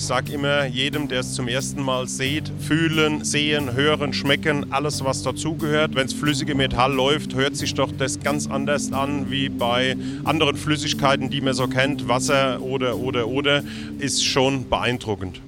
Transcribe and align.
Ich 0.00 0.06
sage 0.06 0.32
immer 0.32 0.64
jedem, 0.64 1.08
der 1.08 1.20
es 1.20 1.34
zum 1.34 1.46
ersten 1.46 1.82
Mal 1.82 2.08
sieht, 2.08 2.50
fühlen, 2.58 3.22
sehen, 3.22 3.74
hören, 3.74 4.14
schmecken, 4.14 4.72
alles 4.72 5.04
was 5.04 5.22
dazugehört. 5.22 5.94
Wenn 5.94 6.06
es 6.06 6.14
flüssige 6.14 6.54
Metall 6.54 6.94
läuft, 6.94 7.34
hört 7.34 7.54
sich 7.54 7.74
doch 7.74 7.92
das 7.92 8.18
ganz 8.18 8.46
anders 8.46 8.94
an 8.94 9.30
wie 9.30 9.50
bei 9.50 9.98
anderen 10.24 10.56
Flüssigkeiten, 10.56 11.28
die 11.28 11.42
man 11.42 11.52
so 11.52 11.68
kennt. 11.68 12.08
Wasser 12.08 12.62
oder, 12.62 12.96
oder, 12.96 13.28
oder, 13.28 13.62
ist 13.98 14.24
schon 14.24 14.70
beeindruckend. 14.70 15.42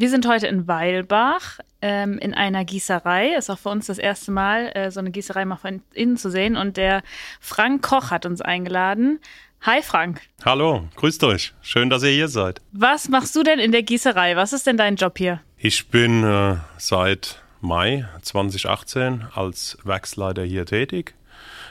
Wir 0.00 0.10
sind 0.10 0.28
heute 0.28 0.46
in 0.46 0.68
Weilbach 0.68 1.58
ähm, 1.82 2.20
in 2.20 2.32
einer 2.32 2.64
Gießerei. 2.64 3.34
Ist 3.34 3.50
auch 3.50 3.58
für 3.58 3.70
uns 3.70 3.86
das 3.86 3.98
erste 3.98 4.30
Mal, 4.30 4.70
äh, 4.76 4.92
so 4.92 5.00
eine 5.00 5.10
Gießerei 5.10 5.44
mal 5.44 5.56
von 5.56 5.82
innen 5.92 6.16
zu 6.16 6.30
sehen. 6.30 6.56
Und 6.56 6.76
der 6.76 7.02
Frank 7.40 7.82
Koch 7.82 8.12
hat 8.12 8.24
uns 8.24 8.40
eingeladen. 8.40 9.18
Hi 9.62 9.82
Frank. 9.82 10.20
Hallo, 10.44 10.84
grüßt 10.94 11.24
euch. 11.24 11.52
Schön, 11.62 11.90
dass 11.90 12.04
ihr 12.04 12.10
hier 12.10 12.28
seid. 12.28 12.60
Was 12.70 13.08
machst 13.08 13.34
du 13.34 13.42
denn 13.42 13.58
in 13.58 13.72
der 13.72 13.82
Gießerei? 13.82 14.36
Was 14.36 14.52
ist 14.52 14.68
denn 14.68 14.76
dein 14.76 14.94
Job 14.94 15.18
hier? 15.18 15.40
Ich 15.56 15.88
bin 15.88 16.22
äh, 16.22 16.58
seit 16.76 17.42
Mai 17.60 18.06
2018 18.22 19.24
als 19.34 19.78
Werksleiter 19.82 20.44
hier 20.44 20.64
tätig. 20.64 21.14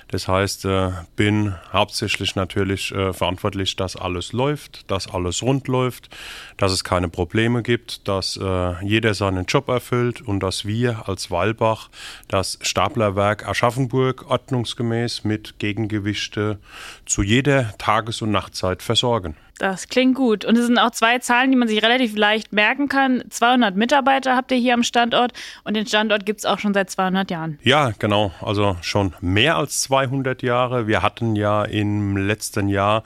Das 0.10 0.28
heißt, 0.28 0.66
äh, 0.66 0.92
bin 1.16 1.56
hauptsächlich 1.74 2.36
natürlich 2.36 2.94
äh, 2.94 3.12
verantwortlich, 3.12 3.76
dass 3.76 3.96
alles 3.96 4.32
läuft, 4.32 4.90
dass 4.90 5.14
alles 5.14 5.42
rund 5.44 5.68
läuft, 5.68 6.10
dass 6.56 6.72
es 6.72 6.84
keine 6.84 7.10
Probleme 7.10 7.62
gibt, 7.62 8.08
dass 8.08 8.38
äh, 8.38 8.86
jeder 8.86 9.14
seinen 9.14 9.46
Job 9.46 9.68
erfüllt 9.68 10.22
und 10.22 10.40
dass 10.40 10.66
wir 10.66 11.10
als 11.10 11.30
Walbach 11.30 11.90
das 12.28 12.58
Staplerwerk 12.62 13.48
Aschaffenburg 13.48 14.30
ordnungsgemäß 14.30 15.26
mit 15.26 15.60
Gegengewichte 15.60 16.60
zu 17.06 17.22
jeder 17.22 17.78
Tages- 17.78 18.22
und 18.22 18.32
Nachtzeit 18.32 18.82
versorgen. 18.82 19.36
Das 19.60 19.88
klingt 19.88 20.16
gut. 20.16 20.46
Und 20.46 20.58
es 20.58 20.66
sind 20.66 20.78
auch 20.78 20.92
zwei 20.92 21.20
Zahlen, 21.20 21.52
die 21.52 21.58
man 21.58 21.68
sich 21.68 21.82
relativ 21.84 22.16
leicht 22.16 22.54
merken 22.54 22.90
kann. 22.90 23.24
200 23.30 23.76
Mitarbeiter 23.76 24.36
habt 24.36 24.52
ihr 24.52 24.58
hier 24.58 24.74
am 24.74 24.84
Standort 24.84 25.34
und 25.64 25.76
den 25.76 25.88
Standort 25.88 26.26
gibt 26.26 26.40
es 26.40 26.46
auch 26.46 26.60
schon 26.60 26.74
seit 26.74 26.90
200 26.90 27.32
Jahren. 27.32 27.60
Ja, 27.64 27.92
genau. 27.98 28.32
Also 28.42 28.78
schon 28.82 29.14
mehr 29.22 29.58
als 29.58 29.82
200 29.82 30.44
Jahre. 30.44 30.88
Wir 30.88 31.02
hatten 31.02 31.36
ja 31.36 31.64
im 31.64 32.18
letzten 32.18 32.70
Jahr 32.70 33.04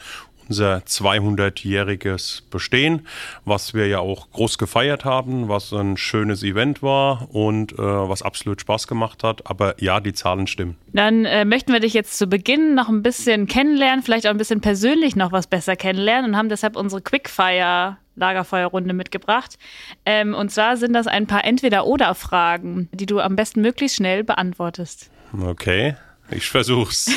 unser 0.52 0.80
200-jähriges 0.80 2.41
Bestehen, 2.49 3.07
was 3.45 3.73
wir 3.73 3.88
ja 3.88 3.99
auch 3.99 4.30
groß 4.31 4.57
gefeiert 4.57 5.05
haben, 5.05 5.47
was 5.47 5.71
ein 5.71 5.95
schönes 5.95 6.44
Event 6.44 6.83
war 6.83 7.33
und 7.33 7.71
äh, 7.71 7.77
was 7.77 8.21
absolut 8.21 8.59
Spaß 8.59 8.88
gemacht 8.88 9.23
hat. 9.23 9.49
Aber 9.49 9.81
ja, 9.81 10.02
die 10.02 10.11
Zahlen 10.11 10.47
stimmen. 10.47 10.75
Dann 10.91 11.23
äh, 11.23 11.45
möchten 11.45 11.72
wir 11.72 11.79
dich 11.79 11.94
jetzt 11.94 12.17
zu 12.17 12.27
Beginn 12.27 12.75
noch 12.75 12.89
ein 12.89 13.02
bisschen 13.02 13.47
kennenlernen, 13.47 14.03
vielleicht 14.03 14.27
auch 14.27 14.31
ein 14.31 14.38
bisschen 14.38 14.59
persönlich 14.59 15.16
noch 15.16 15.31
was 15.31 15.47
besser 15.47 15.77
kennenlernen 15.77 16.31
und 16.31 16.38
haben 16.38 16.49
deshalb 16.49 16.75
unsere 16.75 17.02
Quickfire 17.02 17.95
Lagerfeuerrunde 18.17 18.94
mitgebracht. 18.94 19.57
Ähm, 20.05 20.33
und 20.33 20.52
zwar 20.52 20.75
sind 20.75 20.91
das 20.91 21.07
ein 21.07 21.27
paar 21.27 21.45
Entweder-Oder-Fragen, 21.45 22.89
die 22.91 23.05
du 23.05 23.22
am 23.22 23.38
besten 23.38 23.61
möglichst 23.61 23.95
schnell 23.95 24.25
beantwortest. 24.25 25.09
Okay, 25.41 25.95
ich 26.29 26.49
versuch's. 26.49 27.09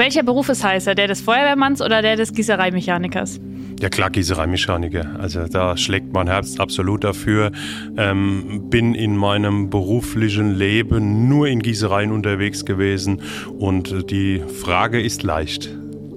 Welcher 0.00 0.22
Beruf 0.22 0.48
ist 0.48 0.64
heißer, 0.64 0.94
der 0.94 1.08
des 1.08 1.20
Feuerwehrmanns 1.20 1.82
oder 1.82 2.00
der 2.00 2.16
des 2.16 2.32
Gießereimechanikers? 2.32 3.38
Ja 3.82 3.90
klar, 3.90 4.08
Gießereimechaniker. 4.08 5.20
Also 5.20 5.46
da 5.46 5.76
schlägt 5.76 6.14
mein 6.14 6.26
Herz 6.26 6.58
absolut 6.58 7.04
dafür. 7.04 7.52
Ähm, 7.98 8.70
bin 8.70 8.94
in 8.94 9.14
meinem 9.14 9.68
beruflichen 9.68 10.54
Leben 10.54 11.28
nur 11.28 11.48
in 11.48 11.60
Gießereien 11.60 12.12
unterwegs 12.12 12.64
gewesen 12.64 13.20
und 13.58 14.10
die 14.10 14.42
Frage 14.62 15.02
ist 15.02 15.22
leicht. 15.22 15.68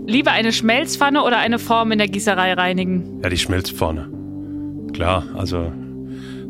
Lieber 0.07 0.31
eine 0.31 0.53
Schmelzpfanne 0.53 1.21
oder 1.21 1.39
eine 1.39 1.59
Form 1.59 1.91
in 1.91 1.97
der 1.97 2.07
Gießerei 2.07 2.53
reinigen? 2.53 3.19
Ja, 3.21 3.27
die 3.27 3.37
Schmelzpfanne. 3.37 4.09
Klar, 4.93 5.25
also 5.35 5.73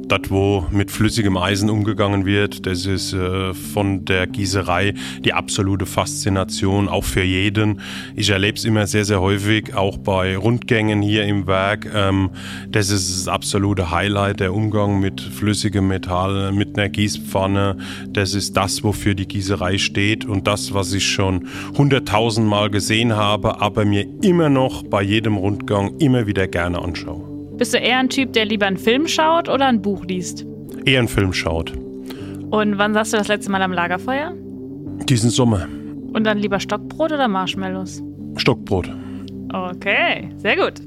dort 0.08 0.30
wo 0.30 0.66
mit 0.72 0.92
flüssigem 0.92 1.38
Eisen 1.38 1.70
umgegangen 1.70 2.26
wird, 2.26 2.66
das 2.66 2.86
ist 2.86 3.14
äh, 3.14 3.54
von 3.54 4.06
der 4.06 4.28
Gießerei 4.28 4.94
die 5.24 5.34
absolute 5.34 5.86
Faszination, 5.86 6.88
auch 6.88 7.04
für 7.04 7.24
jeden. 7.24 7.82
Ich 8.16 8.30
erlebe 8.30 8.58
es 8.58 8.66
immer 8.66 8.88
sehr, 8.88 9.06
sehr 9.06 9.22
häufig, 9.22 9.76
auch 9.76 9.98
bei 9.98 10.38
Rundgängen 10.38 11.02
hier 11.02 11.26
im 11.26 11.48
Werk. 11.48 11.90
Ähm, 11.94 12.32
das 12.70 12.90
ist 12.90 13.10
das 13.10 13.28
absolute 13.28 13.92
Highlight, 13.92 14.40
der 14.40 14.54
Umgang 14.54 15.00
mit 15.00 15.22
flüssigem 15.22 15.88
Metall, 15.88 16.52
mit 16.52 16.78
einer 16.78 16.90
Gießpfanne. 16.90 17.78
Das 18.10 18.34
ist 18.34 18.58
das, 18.58 18.84
wofür 18.84 19.16
die 19.16 19.28
Gießerei 19.28 19.78
steht 19.78 20.26
und 20.26 20.48
das, 20.48 20.74
was 20.74 20.94
ich 20.94 21.08
schon 21.08 21.48
hunderttausend 21.78 22.48
Mal 22.48 22.70
gesehen 22.70 23.16
habe, 23.16 23.62
aber 23.62 23.86
mir 23.86 24.06
immer 24.22 24.50
noch 24.50 24.84
bei 24.84 25.02
jedem 25.02 25.38
Rundgang 25.38 25.98
immer 26.00 26.28
wieder 26.28 26.48
gerne 26.48 26.80
anschaue. 26.80 27.33
Bist 27.64 27.74
du 27.74 27.78
eher 27.78 27.98
ein 27.98 28.10
Typ, 28.10 28.34
der 28.34 28.44
lieber 28.44 28.66
einen 28.66 28.76
Film 28.76 29.08
schaut 29.08 29.48
oder 29.48 29.68
ein 29.68 29.82
Buch 29.82 30.04
liest? 30.04 30.46
Eher 30.84 31.00
einen 31.00 31.08
Film 31.08 31.32
schaut. 31.32 31.72
Und 32.52 32.78
wann 32.78 32.94
saßt 32.94 33.14
du 33.14 33.18
das 33.18 33.30
letzte 33.30 33.52
Mal 33.52 33.62
am 33.62 33.72
Lagerfeuer? 33.72 34.34
Diesen 35.08 35.30
Sommer. 35.30 35.70
Und 36.12 36.26
dann 36.26 36.40
lieber 36.40 36.60
Stockbrot 36.60 37.14
oder 37.14 37.30
Marshmallows? 37.30 38.04
Stockbrot. 38.36 38.90
Okay, 39.54 40.30
sehr 40.36 40.58
gut. 40.58 40.82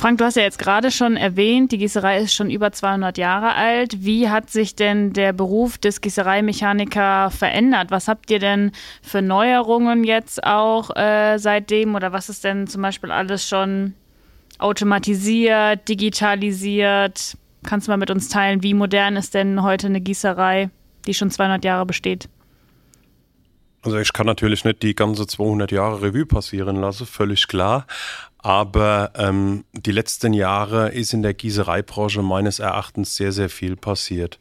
Frank, 0.00 0.16
du 0.16 0.24
hast 0.24 0.36
ja 0.38 0.44
jetzt 0.44 0.58
gerade 0.58 0.90
schon 0.90 1.18
erwähnt, 1.18 1.72
die 1.72 1.76
Gießerei 1.76 2.20
ist 2.20 2.32
schon 2.32 2.48
über 2.48 2.72
200 2.72 3.18
Jahre 3.18 3.54
alt. 3.54 4.02
Wie 4.02 4.30
hat 4.30 4.48
sich 4.48 4.74
denn 4.74 5.12
der 5.12 5.34
Beruf 5.34 5.76
des 5.76 6.00
Gießereimechaniker 6.00 7.30
verändert? 7.30 7.90
Was 7.90 8.08
habt 8.08 8.30
ihr 8.30 8.38
denn 8.38 8.72
für 9.02 9.20
Neuerungen 9.20 10.02
jetzt 10.02 10.42
auch 10.42 10.88
äh, 10.96 11.36
seitdem? 11.36 11.94
Oder 11.96 12.14
was 12.14 12.30
ist 12.30 12.44
denn 12.44 12.66
zum 12.66 12.80
Beispiel 12.80 13.10
alles 13.10 13.46
schon 13.46 13.92
automatisiert, 14.58 15.86
digitalisiert? 15.86 17.36
Kannst 17.66 17.86
du 17.86 17.92
mal 17.92 17.98
mit 17.98 18.10
uns 18.10 18.30
teilen, 18.30 18.62
wie 18.62 18.72
modern 18.72 19.16
ist 19.16 19.34
denn 19.34 19.62
heute 19.62 19.88
eine 19.88 20.00
Gießerei, 20.00 20.70
die 21.06 21.12
schon 21.12 21.30
200 21.30 21.62
Jahre 21.62 21.84
besteht? 21.84 22.30
Also 23.82 23.98
ich 23.98 24.12
kann 24.12 24.26
natürlich 24.26 24.64
nicht 24.64 24.82
die 24.82 24.94
ganze 24.94 25.26
200 25.26 25.72
Jahre 25.72 26.02
Revue 26.02 26.26
passieren 26.26 26.76
lassen, 26.76 27.06
völlig 27.06 27.48
klar. 27.48 27.86
Aber 28.38 29.12
ähm, 29.16 29.64
die 29.72 29.92
letzten 29.92 30.32
Jahre 30.32 30.90
ist 30.90 31.12
in 31.12 31.22
der 31.22 31.34
Gießereibranche 31.34 32.22
meines 32.22 32.58
Erachtens 32.58 33.16
sehr, 33.16 33.32
sehr 33.32 33.50
viel 33.50 33.76
passiert. 33.76 34.38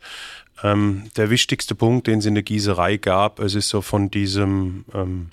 Ähm, 0.63 1.09
der 1.15 1.29
wichtigste 1.29 1.75
Punkt, 1.75 2.07
den 2.07 2.19
es 2.19 2.25
in 2.25 2.33
der 2.33 2.43
Gießerei 2.43 2.97
gab, 2.97 3.39
es 3.39 3.55
ist 3.55 3.69
so 3.69 3.81
von 3.81 4.11
diesem 4.11 4.85
ähm, 4.93 5.29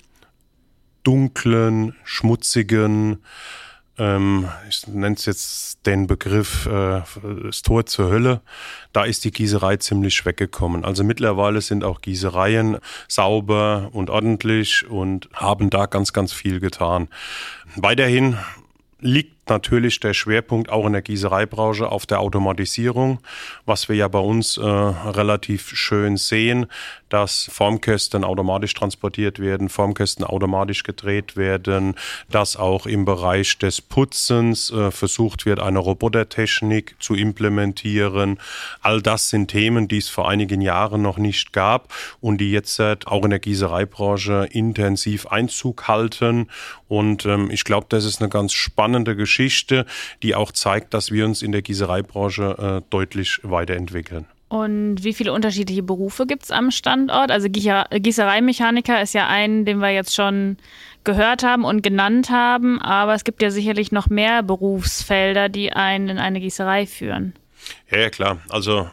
dunklen, 1.03 1.95
schmutzigen, 2.03 3.23
ähm, 3.97 4.49
ich 4.69 4.87
nenne 4.87 5.15
es 5.15 5.25
jetzt 5.25 5.85
den 5.85 6.07
Begriff 6.07 6.65
äh, 6.65 7.01
das 7.43 7.61
Tor 7.61 7.85
zur 7.85 8.09
Hölle, 8.09 8.41
da 8.93 9.03
ist 9.03 9.25
die 9.25 9.31
Gießerei 9.31 9.77
ziemlich 9.77 10.25
weggekommen. 10.25 10.85
Also 10.85 11.03
mittlerweile 11.03 11.61
sind 11.61 11.83
auch 11.83 12.01
Gießereien 12.01 12.77
sauber 13.07 13.89
und 13.93 14.09
ordentlich 14.09 14.87
und 14.89 15.29
haben 15.33 15.69
da 15.69 15.85
ganz, 15.85 16.13
ganz 16.13 16.33
viel 16.33 16.59
getan. 16.59 17.07
Weiterhin 17.75 18.37
liegt 18.99 19.36
natürlich 19.49 19.99
der 19.99 20.13
Schwerpunkt 20.13 20.69
auch 20.69 20.85
in 20.85 20.93
der 20.93 21.01
Gießereibranche 21.01 21.89
auf 21.89 22.05
der 22.05 22.19
Automatisierung, 22.19 23.19
was 23.65 23.87
wir 23.89 23.95
ja 23.95 24.07
bei 24.07 24.19
uns 24.19 24.57
äh, 24.57 24.61
relativ 24.61 25.69
schön 25.75 26.17
sehen, 26.17 26.67
dass 27.09 27.49
Formkästen 27.51 28.23
automatisch 28.23 28.73
transportiert 28.73 29.39
werden, 29.39 29.69
Formkästen 29.69 30.25
automatisch 30.25 30.83
gedreht 30.83 31.37
werden, 31.37 31.95
dass 32.29 32.57
auch 32.57 32.85
im 32.85 33.05
Bereich 33.05 33.57
des 33.57 33.81
Putzens 33.81 34.71
äh, 34.71 34.91
versucht 34.91 35.45
wird, 35.45 35.59
eine 35.59 35.79
Robotertechnik 35.79 36.95
zu 36.99 37.15
implementieren. 37.15 38.39
All 38.81 39.01
das 39.01 39.29
sind 39.29 39.47
Themen, 39.47 39.87
die 39.87 39.99
es 39.99 40.09
vor 40.09 40.29
einigen 40.29 40.61
Jahren 40.61 41.01
noch 41.01 41.17
nicht 41.17 41.53
gab 41.53 41.93
und 42.19 42.39
die 42.39 42.51
jetzt 42.51 42.77
auch 42.77 43.23
in 43.23 43.29
der 43.29 43.39
Gießereibranche 43.39 44.49
intensiv 44.51 45.27
Einzug 45.27 45.87
halten. 45.87 46.49
Und 46.89 47.25
ähm, 47.25 47.49
ich 47.49 47.63
glaube, 47.63 47.87
das 47.89 48.05
ist 48.05 48.21
eine 48.21 48.29
ganz 48.29 48.53
spannende 48.53 49.15
Geschichte 49.15 49.36
Geschichte, 49.37 49.85
die 50.23 50.33
auch 50.33 50.51
zeigt, 50.51 50.93
dass 50.93 51.11
wir 51.11 51.25
uns 51.25 51.41
in 51.41 51.51
der 51.51 51.61
Gießereibranche 51.61 52.81
äh, 52.83 52.89
deutlich 52.89 53.39
weiterentwickeln. 53.43 54.25
Und 54.49 55.03
wie 55.03 55.13
viele 55.13 55.33
unterschiedliche 55.33 55.83
Berufe 55.83 56.25
gibt 56.25 56.43
es 56.43 56.51
am 56.51 56.71
Standort? 56.71 57.31
Also 57.31 57.49
Gießereimechaniker 57.49 59.01
ist 59.01 59.13
ja 59.13 59.27
ein, 59.27 59.65
den 59.65 59.79
wir 59.79 59.91
jetzt 59.91 60.15
schon 60.15 60.57
gehört 61.03 61.43
haben 61.43 61.65
und 61.65 61.83
genannt 61.83 62.29
haben, 62.29 62.81
aber 62.81 63.13
es 63.13 63.23
gibt 63.23 63.41
ja 63.41 63.51
sicherlich 63.51 63.91
noch 63.91 64.07
mehr 64.07 64.43
Berufsfelder, 64.43 65.49
die 65.49 65.71
einen 65.73 66.09
in 66.09 66.17
eine 66.17 66.39
Gießerei 66.39 66.85
führen. 66.85 67.33
Ja, 67.91 67.99
ja 67.99 68.09
klar. 68.09 68.39
Also 68.49 68.89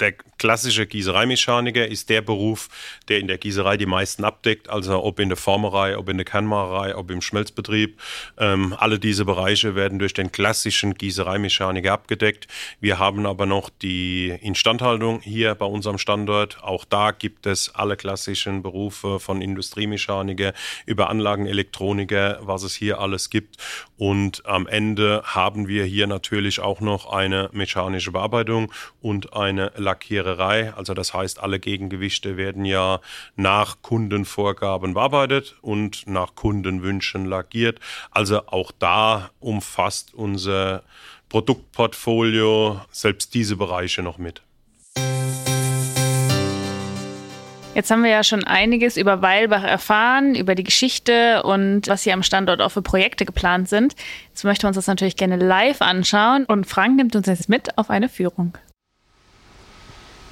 der 0.00 0.14
klassischer 0.44 0.84
Gießereimechaniker 0.84 1.88
ist 1.88 2.10
der 2.10 2.20
Beruf, 2.20 2.68
der 3.08 3.18
in 3.18 3.28
der 3.28 3.38
Gießerei 3.38 3.78
die 3.78 3.86
meisten 3.86 4.24
abdeckt, 4.24 4.68
also 4.68 5.02
ob 5.02 5.18
in 5.18 5.30
der 5.30 5.38
Formerei, 5.38 5.96
ob 5.96 6.10
in 6.10 6.18
der 6.18 6.26
Kernmacherei, 6.26 6.94
ob 6.94 7.10
im 7.10 7.22
Schmelzbetrieb. 7.22 7.98
Ähm, 8.36 8.76
alle 8.78 8.98
diese 8.98 9.24
Bereiche 9.24 9.74
werden 9.74 9.98
durch 9.98 10.12
den 10.12 10.32
klassischen 10.32 10.96
Gießereimechaniker 10.96 11.90
abgedeckt. 11.90 12.46
Wir 12.78 12.98
haben 12.98 13.24
aber 13.24 13.46
noch 13.46 13.70
die 13.70 14.36
Instandhaltung 14.42 15.22
hier 15.22 15.54
bei 15.54 15.64
unserem 15.64 15.96
Standort. 15.96 16.62
Auch 16.62 16.84
da 16.84 17.12
gibt 17.12 17.46
es 17.46 17.74
alle 17.74 17.96
klassischen 17.96 18.62
Berufe 18.62 19.20
von 19.20 19.40
Industriemechaniker 19.40 20.52
über 20.84 21.08
Anlagenelektroniker, 21.08 22.40
was 22.42 22.64
es 22.64 22.74
hier 22.74 23.00
alles 23.00 23.30
gibt. 23.30 23.56
Und 23.96 24.44
am 24.44 24.66
Ende 24.66 25.22
haben 25.24 25.68
wir 25.68 25.86
hier 25.86 26.06
natürlich 26.06 26.60
auch 26.60 26.82
noch 26.82 27.10
eine 27.10 27.48
mechanische 27.54 28.12
Bearbeitung 28.12 28.70
und 29.00 29.32
eine 29.32 29.72
Lackiererei. 29.76 30.33
Also 30.40 30.94
das 30.94 31.14
heißt, 31.14 31.40
alle 31.42 31.60
Gegengewichte 31.60 32.36
werden 32.36 32.64
ja 32.64 33.00
nach 33.36 33.82
Kundenvorgaben 33.82 34.94
bearbeitet 34.94 35.56
und 35.62 36.06
nach 36.06 36.34
Kundenwünschen 36.34 37.26
lackiert. 37.26 37.80
Also 38.10 38.46
auch 38.46 38.72
da 38.78 39.30
umfasst 39.40 40.14
unser 40.14 40.82
Produktportfolio 41.28 42.80
selbst 42.90 43.34
diese 43.34 43.56
Bereiche 43.56 44.02
noch 44.02 44.18
mit. 44.18 44.42
Jetzt 47.74 47.90
haben 47.90 48.04
wir 48.04 48.10
ja 48.10 48.22
schon 48.22 48.44
einiges 48.44 48.96
über 48.96 49.20
Weilbach 49.20 49.64
erfahren, 49.64 50.36
über 50.36 50.54
die 50.54 50.62
Geschichte 50.62 51.42
und 51.42 51.88
was 51.88 52.04
hier 52.04 52.14
am 52.14 52.22
Standort 52.22 52.62
auch 52.62 52.68
für 52.68 52.82
Projekte 52.82 53.24
geplant 53.24 53.68
sind. 53.68 53.96
Jetzt 54.28 54.44
möchten 54.44 54.62
wir 54.62 54.68
uns 54.68 54.76
das 54.76 54.86
natürlich 54.86 55.16
gerne 55.16 55.36
live 55.36 55.82
anschauen 55.82 56.44
und 56.44 56.66
Frank 56.66 56.94
nimmt 56.94 57.16
uns 57.16 57.26
jetzt 57.26 57.48
mit 57.48 57.76
auf 57.76 57.90
eine 57.90 58.08
Führung. 58.08 58.56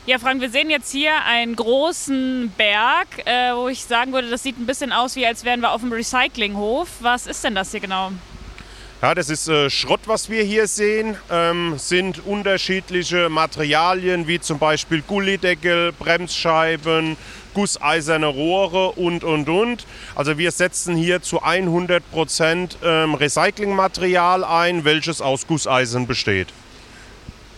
Ja, 0.05 0.19
Frank, 0.19 0.41
wir 0.41 0.51
sehen 0.51 0.69
jetzt 0.69 0.91
hier 0.91 1.13
einen 1.27 1.55
großen 1.55 2.53
Berg, 2.57 3.25
äh, 3.25 3.55
wo 3.55 3.69
ich 3.69 3.85
sagen 3.85 4.13
würde, 4.13 4.31
das 4.31 4.43
sieht 4.43 4.59
ein 4.59 4.67
bisschen 4.67 4.93
aus, 4.93 5.15
wie 5.15 5.25
als 5.25 5.45
wären 5.45 5.61
wir 5.61 5.71
auf 5.71 5.81
dem 5.81 5.93
Recyclinghof. 5.93 6.89
Was 6.99 7.29
ist 7.29 7.45
denn 7.45 7.55
das 7.55 7.71
hier 7.71 7.79
genau? 7.79 8.11
Ja, 9.01 9.15
das 9.15 9.31
ist 9.31 9.47
äh, 9.47 9.71
Schrott, 9.71 10.01
was 10.07 10.29
wir 10.29 10.43
hier 10.43 10.67
sehen. 10.67 11.17
Ähm, 11.31 11.75
sind 11.77 12.27
unterschiedliche 12.27 13.29
Materialien 13.29 14.27
wie 14.27 14.41
zum 14.41 14.59
Beispiel 14.59 15.03
Gullideckel, 15.03 15.93
Bremsscheiben, 15.93 17.17
gusseiserne 17.55 18.27
Rohre 18.27 18.91
und, 18.93 19.23
und, 19.23 19.49
und. 19.49 19.87
Also 20.17 20.37
wir 20.37 20.51
setzen 20.51 20.97
hier 20.97 21.23
zu 21.23 21.43
100 21.43 22.11
Prozent 22.11 22.77
ähm, 22.83 23.15
Recyclingmaterial 23.15 24.43
ein, 24.43 24.85
welches 24.85 25.21
aus 25.21 25.47
Gusseisen 25.47 26.09
besteht. 26.09 26.49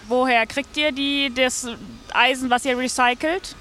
Woher 0.08 0.46
kriegt 0.46 0.76
ihr 0.76 0.92
die, 0.92 1.32
das 1.34 1.66
Eisen, 2.12 2.50
was 2.50 2.64
ihr 2.64 2.76
recycelt? 2.76 3.56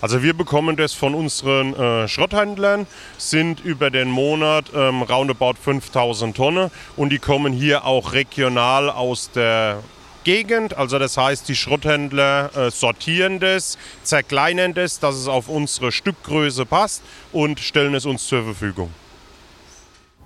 Also 0.00 0.22
wir 0.22 0.34
bekommen 0.34 0.76
das 0.76 0.92
von 0.92 1.14
unseren 1.14 1.74
äh, 1.74 2.06
Schrotthändlern, 2.06 2.86
sind 3.16 3.60
über 3.64 3.90
den 3.90 4.08
Monat 4.08 4.66
ähm, 4.74 5.02
roundabout 5.02 5.54
5000 5.60 6.36
Tonnen 6.36 6.70
und 6.96 7.10
die 7.10 7.18
kommen 7.18 7.52
hier 7.52 7.84
auch 7.84 8.12
regional 8.12 8.90
aus 8.90 9.32
der 9.32 9.82
Gegend. 10.22 10.76
Also 10.76 11.00
das 11.00 11.16
heißt, 11.16 11.48
die 11.48 11.56
Schrotthändler 11.56 12.50
äh, 12.54 12.70
sortieren 12.70 13.40
das, 13.40 13.76
zerkleinern 14.04 14.74
das, 14.74 15.00
dass 15.00 15.16
es 15.16 15.26
auf 15.26 15.48
unsere 15.48 15.90
Stückgröße 15.90 16.64
passt 16.64 17.02
und 17.32 17.58
stellen 17.58 17.94
es 17.94 18.06
uns 18.06 18.28
zur 18.28 18.44
Verfügung. 18.44 18.92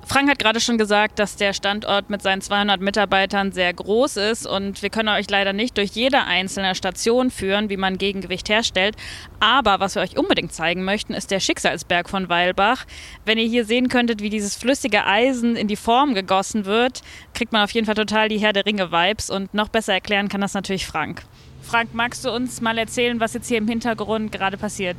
Frank 0.04 0.28
hat 0.28 0.38
gerade 0.38 0.60
schon 0.60 0.78
gesagt, 0.78 1.18
dass 1.18 1.36
der 1.36 1.52
Standort 1.52 2.10
mit 2.10 2.22
seinen 2.22 2.42
200 2.42 2.80
Mitarbeitern 2.80 3.52
sehr 3.52 3.72
groß 3.72 4.16
ist 4.16 4.46
und 4.46 4.82
wir 4.82 4.90
können 4.90 5.08
euch 5.08 5.30
leider 5.30 5.52
nicht 5.52 5.78
durch 5.78 5.90
jede 5.90 6.24
einzelne 6.24 6.74
Station 6.74 7.30
führen, 7.30 7.70
wie 7.70 7.76
man 7.76 7.98
Gegengewicht 7.98 8.48
herstellt. 8.48 8.96
Aber 9.40 9.80
was 9.80 9.94
wir 9.94 10.02
euch 10.02 10.18
unbedingt 10.18 10.52
zeigen 10.52 10.84
möchten, 10.84 11.14
ist 11.14 11.30
der 11.30 11.40
Schicksalsberg 11.40 12.10
von 12.10 12.28
Weilbach. 12.28 12.84
Wenn 13.24 13.38
ihr 13.38 13.46
hier 13.46 13.64
sehen 13.64 13.88
könntet, 13.88 14.20
wie 14.22 14.30
dieses 14.30 14.56
flüssige 14.56 15.06
Eisen 15.06 15.56
in 15.56 15.68
die 15.68 15.76
Form 15.76 16.14
gegossen 16.14 16.66
wird, 16.66 17.02
kriegt 17.32 17.52
man 17.52 17.62
auf 17.62 17.70
jeden 17.70 17.86
Fall 17.86 17.94
total 17.94 18.28
die 18.28 18.38
Herr 18.38 18.52
der 18.52 18.66
Ringe-Vibes 18.66 19.30
und 19.30 19.54
noch 19.54 19.68
besser 19.68 19.94
erklären 19.94 20.28
kann 20.28 20.40
das 20.40 20.54
natürlich 20.54 20.86
Frank. 20.86 21.22
Frank, 21.62 21.90
magst 21.94 22.24
du 22.24 22.30
uns 22.30 22.60
mal 22.60 22.76
erzählen, 22.76 23.20
was 23.20 23.34
jetzt 23.34 23.48
hier 23.48 23.58
im 23.58 23.68
Hintergrund 23.68 24.32
gerade 24.32 24.56
passiert? 24.56 24.96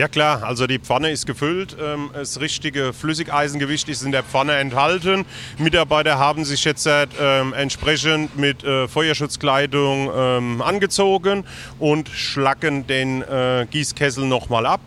Ja 0.00 0.08
klar, 0.08 0.44
also 0.44 0.66
die 0.66 0.78
Pfanne 0.78 1.10
ist 1.10 1.26
gefüllt, 1.26 1.76
ähm, 1.78 2.08
das 2.14 2.40
richtige 2.40 2.94
Flüssigeisengewicht 2.94 3.86
ist 3.90 4.00
in 4.02 4.12
der 4.12 4.22
Pfanne 4.22 4.54
enthalten. 4.54 5.26
Mitarbeiter 5.58 6.18
haben 6.18 6.46
sich 6.46 6.64
jetzt 6.64 6.88
ähm, 6.88 7.52
entsprechend 7.52 8.34
mit 8.34 8.64
äh, 8.64 8.88
Feuerschutzkleidung 8.88 10.10
ähm, 10.16 10.62
angezogen 10.62 11.44
und 11.78 12.08
schlacken 12.08 12.86
den 12.86 13.20
äh, 13.20 13.66
Gießkessel 13.70 14.24
nochmal 14.24 14.64
ab. 14.64 14.80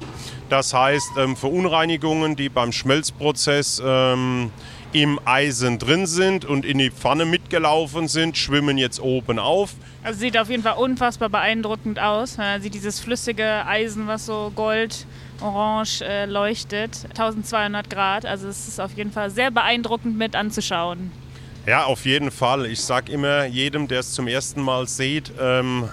Das 0.49 0.73
heißt, 0.73 1.11
Verunreinigungen, 1.35 2.35
die 2.35 2.49
beim 2.49 2.71
Schmelzprozess 2.71 3.81
im 4.93 5.19
Eisen 5.25 5.79
drin 5.79 6.05
sind 6.05 6.45
und 6.45 6.65
in 6.65 6.77
die 6.77 6.91
Pfanne 6.91 7.25
mitgelaufen 7.25 8.07
sind, 8.07 8.37
schwimmen 8.37 8.77
jetzt 8.77 9.01
oben 9.01 9.39
auf. 9.39 9.73
Also 10.03 10.19
sieht 10.19 10.37
auf 10.37 10.49
jeden 10.49 10.63
Fall 10.63 10.77
unfassbar 10.77 11.29
beeindruckend 11.29 11.99
aus. 11.99 12.37
Man 12.37 12.61
sieht 12.61 12.73
dieses 12.73 12.99
flüssige 12.99 13.65
Eisen, 13.65 14.07
was 14.07 14.25
so 14.25 14.51
gold, 14.55 15.05
orange 15.41 16.01
äh, 16.01 16.25
leuchtet. 16.25 17.05
1200 17.09 17.89
Grad. 17.89 18.25
Also 18.25 18.47
es 18.47 18.67
ist 18.67 18.79
auf 18.79 18.93
jeden 18.93 19.11
Fall 19.11 19.29
sehr 19.29 19.51
beeindruckend 19.51 20.17
mit 20.17 20.35
anzuschauen. 20.35 21.11
Ja, 21.65 21.85
auf 21.85 22.05
jeden 22.05 22.29
Fall. 22.29 22.65
Ich 22.65 22.81
sage 22.81 23.11
immer 23.11 23.45
jedem, 23.45 23.87
der 23.87 24.01
es 24.01 24.11
zum 24.11 24.27
ersten 24.27 24.61
Mal 24.61 24.87
sieht, 24.87 25.31
ähm, 25.39 25.89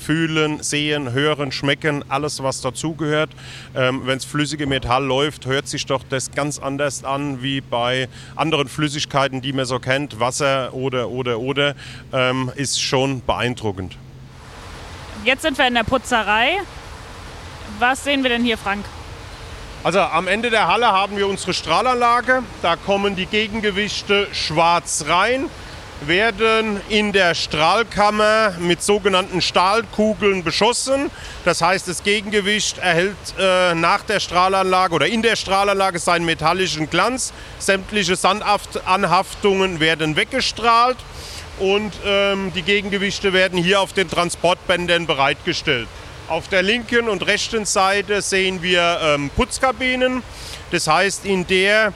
fühlen, 0.00 0.62
sehen, 0.62 1.12
hören, 1.12 1.52
schmecken, 1.52 2.04
alles 2.08 2.42
was 2.42 2.60
dazugehört. 2.60 3.30
Ähm, 3.74 4.02
Wenn 4.06 4.18
es 4.18 4.24
flüssige 4.24 4.66
Metall 4.66 5.04
läuft, 5.04 5.46
hört 5.46 5.68
sich 5.68 5.86
doch 5.86 6.02
das 6.08 6.32
ganz 6.32 6.58
anders 6.58 7.04
an 7.04 7.42
wie 7.42 7.60
bei 7.60 8.08
anderen 8.36 8.68
Flüssigkeiten, 8.68 9.42
die 9.42 9.52
man 9.52 9.66
so 9.66 9.78
kennt. 9.78 10.18
Wasser 10.18 10.72
oder, 10.74 11.10
oder, 11.10 11.38
oder, 11.38 11.74
ähm, 12.12 12.50
ist 12.56 12.80
schon 12.80 13.22
beeindruckend. 13.22 13.96
Jetzt 15.24 15.42
sind 15.42 15.58
wir 15.58 15.68
in 15.68 15.74
der 15.74 15.84
Putzerei. 15.84 16.58
Was 17.78 18.04
sehen 18.04 18.22
wir 18.22 18.30
denn 18.30 18.42
hier, 18.42 18.56
Frank? 18.56 18.84
Also 19.82 20.00
am 20.00 20.28
Ende 20.28 20.50
der 20.50 20.68
Halle 20.68 20.88
haben 20.88 21.16
wir 21.16 21.26
unsere 21.26 21.54
Strahlanlage. 21.54 22.42
Da 22.62 22.76
kommen 22.76 23.16
die 23.16 23.26
Gegengewichte 23.26 24.28
schwarz 24.32 25.04
rein 25.08 25.46
werden 26.06 26.80
in 26.88 27.12
der 27.12 27.34
Strahlkammer 27.34 28.54
mit 28.58 28.82
sogenannten 28.82 29.40
Stahlkugeln 29.40 30.42
beschossen. 30.42 31.10
Das 31.44 31.62
heißt, 31.62 31.88
das 31.88 32.02
Gegengewicht 32.02 32.78
erhält 32.78 33.16
äh, 33.38 33.74
nach 33.74 34.02
der 34.02 34.20
Strahlanlage 34.20 34.94
oder 34.94 35.06
in 35.06 35.22
der 35.22 35.36
Strahlanlage 35.36 35.98
seinen 35.98 36.24
metallischen 36.24 36.88
Glanz. 36.88 37.32
Sämtliche 37.58 38.16
Sandanhaftungen 38.16 39.80
werden 39.80 40.16
weggestrahlt 40.16 40.98
und 41.58 41.92
ähm, 42.06 42.52
die 42.54 42.62
Gegengewichte 42.62 43.32
werden 43.32 43.58
hier 43.58 43.80
auf 43.80 43.92
den 43.92 44.08
Transportbändern 44.08 45.06
bereitgestellt. 45.06 45.88
Auf 46.28 46.48
der 46.48 46.62
linken 46.62 47.08
und 47.08 47.26
rechten 47.26 47.66
Seite 47.66 48.22
sehen 48.22 48.62
wir 48.62 49.00
ähm, 49.02 49.30
Putzkabinen. 49.34 50.22
Das 50.70 50.86
heißt, 50.86 51.26
in 51.26 51.46
der 51.46 51.92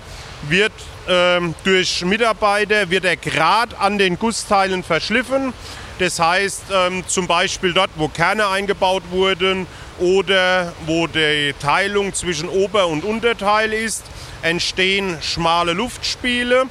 wird 0.49 0.73
ähm, 1.09 1.55
durch 1.65 2.05
Mitarbeiter 2.05 2.91
wird 2.91 3.05
der 3.05 3.17
Grad 3.17 3.79
an 3.79 3.99
den 3.99 4.19
Gussteilen 4.19 4.83
verschliffen. 4.83 5.53
Das 5.99 6.19
heißt 6.19 6.65
ähm, 6.73 7.05
zum 7.07 7.27
Beispiel 7.27 7.73
dort, 7.73 7.91
wo 7.97 8.09
Kerne 8.09 8.49
eingebaut 8.49 9.05
wurden 9.11 9.67
oder 9.99 10.73
wo 10.87 11.07
die 11.07 11.55
Teilung 11.61 12.13
zwischen 12.15 12.49
Ober- 12.49 12.89
und 12.89 13.05
Unterteil 13.05 13.73
ist, 13.73 14.03
entstehen 14.43 15.19
schmale 15.23 15.73
Luftspiele. 15.73 16.65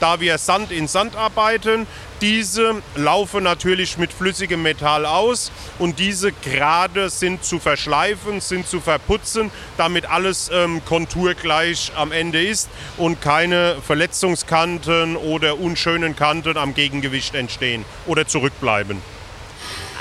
Da 0.00 0.18
wir 0.20 0.38
Sand 0.38 0.72
in 0.72 0.88
Sand 0.88 1.14
arbeiten, 1.14 1.86
diese 2.22 2.80
laufen 2.94 3.42
natürlich 3.42 3.98
mit 3.98 4.12
flüssigem 4.12 4.62
Metall 4.62 5.04
aus 5.06 5.50
und 5.80 5.98
diese 5.98 6.30
Grade 6.32 7.10
sind 7.10 7.44
zu 7.44 7.58
verschleifen, 7.58 8.40
sind 8.40 8.68
zu 8.68 8.80
verputzen, 8.80 9.50
damit 9.76 10.08
alles 10.08 10.48
ähm, 10.54 10.82
konturgleich 10.84 11.90
am 11.96 12.12
Ende 12.12 12.40
ist 12.42 12.70
und 12.96 13.20
keine 13.20 13.76
Verletzungskanten 13.84 15.16
oder 15.16 15.58
unschönen 15.58 16.14
Kanten 16.14 16.56
am 16.56 16.74
Gegengewicht 16.74 17.34
entstehen 17.34 17.84
oder 18.06 18.26
zurückbleiben. 18.26 19.02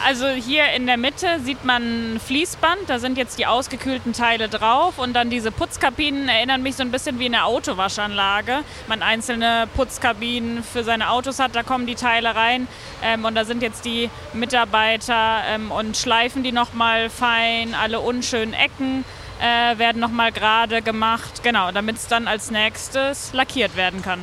Also 0.03 0.27
hier 0.29 0.71
in 0.75 0.87
der 0.87 0.97
Mitte 0.97 1.39
sieht 1.41 1.63
man 1.63 2.19
Fließband, 2.25 2.89
da 2.89 2.97
sind 2.97 3.17
jetzt 3.19 3.37
die 3.37 3.45
ausgekühlten 3.45 4.13
Teile 4.13 4.49
drauf 4.49 4.97
und 4.97 5.13
dann 5.13 5.29
diese 5.29 5.51
Putzkabinen 5.51 6.27
erinnern 6.27 6.63
mich 6.63 6.75
so 6.75 6.81
ein 6.81 6.91
bisschen 6.91 7.19
wie 7.19 7.25
eine 7.25 7.45
Autowaschanlage. 7.45 8.59
Man 8.87 9.03
einzelne 9.03 9.67
Putzkabinen 9.75 10.63
für 10.63 10.83
seine 10.83 11.11
Autos 11.11 11.37
hat, 11.37 11.55
da 11.55 11.61
kommen 11.61 11.85
die 11.85 11.95
Teile 11.95 12.35
rein 12.35 12.67
ähm, 13.03 13.25
und 13.25 13.35
da 13.35 13.45
sind 13.45 13.61
jetzt 13.61 13.85
die 13.85 14.09
Mitarbeiter 14.33 15.43
ähm, 15.47 15.71
und 15.71 15.95
schleifen 15.95 16.41
die 16.41 16.51
nochmal 16.51 17.09
fein, 17.11 17.75
alle 17.75 17.99
unschönen 17.99 18.53
Ecken 18.53 19.05
äh, 19.39 19.77
werden 19.77 19.99
nochmal 19.99 20.31
gerade 20.31 20.81
gemacht, 20.81 21.43
genau, 21.43 21.71
damit 21.71 21.97
es 21.97 22.07
dann 22.07 22.27
als 22.27 22.49
nächstes 22.49 23.33
lackiert 23.33 23.75
werden 23.75 24.01
kann. 24.01 24.19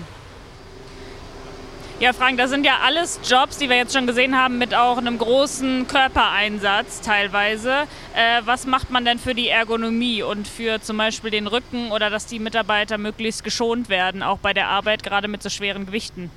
Ja, 2.01 2.13
Frank, 2.13 2.39
das 2.39 2.51
sind 2.51 2.65
ja 2.65 2.79
alles 2.85 3.19
Jobs, 3.29 3.59
die 3.59 3.69
wir 3.69 3.77
jetzt 3.77 3.93
schon 3.93 4.07
gesehen 4.07 4.39
haben, 4.39 4.57
mit 4.57 4.73
auch 4.73 4.99
einem 4.99 5.19
großen 5.19 5.89
Körpereinsatz 5.89 7.01
teilweise. 7.01 7.89
Äh, 8.15 8.43
was 8.45 8.67
macht 8.67 8.91
man 8.91 9.05
denn 9.05 9.19
für 9.19 9.35
die 9.35 9.49
Ergonomie 9.49 10.23
und 10.23 10.47
für 10.47 10.81
zum 10.81 10.97
Beispiel 10.97 11.33
den 11.33 11.49
Rücken 11.49 11.91
oder 11.91 12.09
dass 12.09 12.27
die 12.27 12.39
Mitarbeiter 12.39 12.99
möglichst 12.99 13.43
geschont 13.43 13.89
werden, 13.89 14.23
auch 14.23 14.39
bei 14.39 14.55
der 14.55 14.69
Arbeit, 14.69 15.03
gerade 15.03 15.27
mit 15.27 15.43
so 15.43 15.51
schweren 15.51 15.87
Gewichten? 15.87 16.31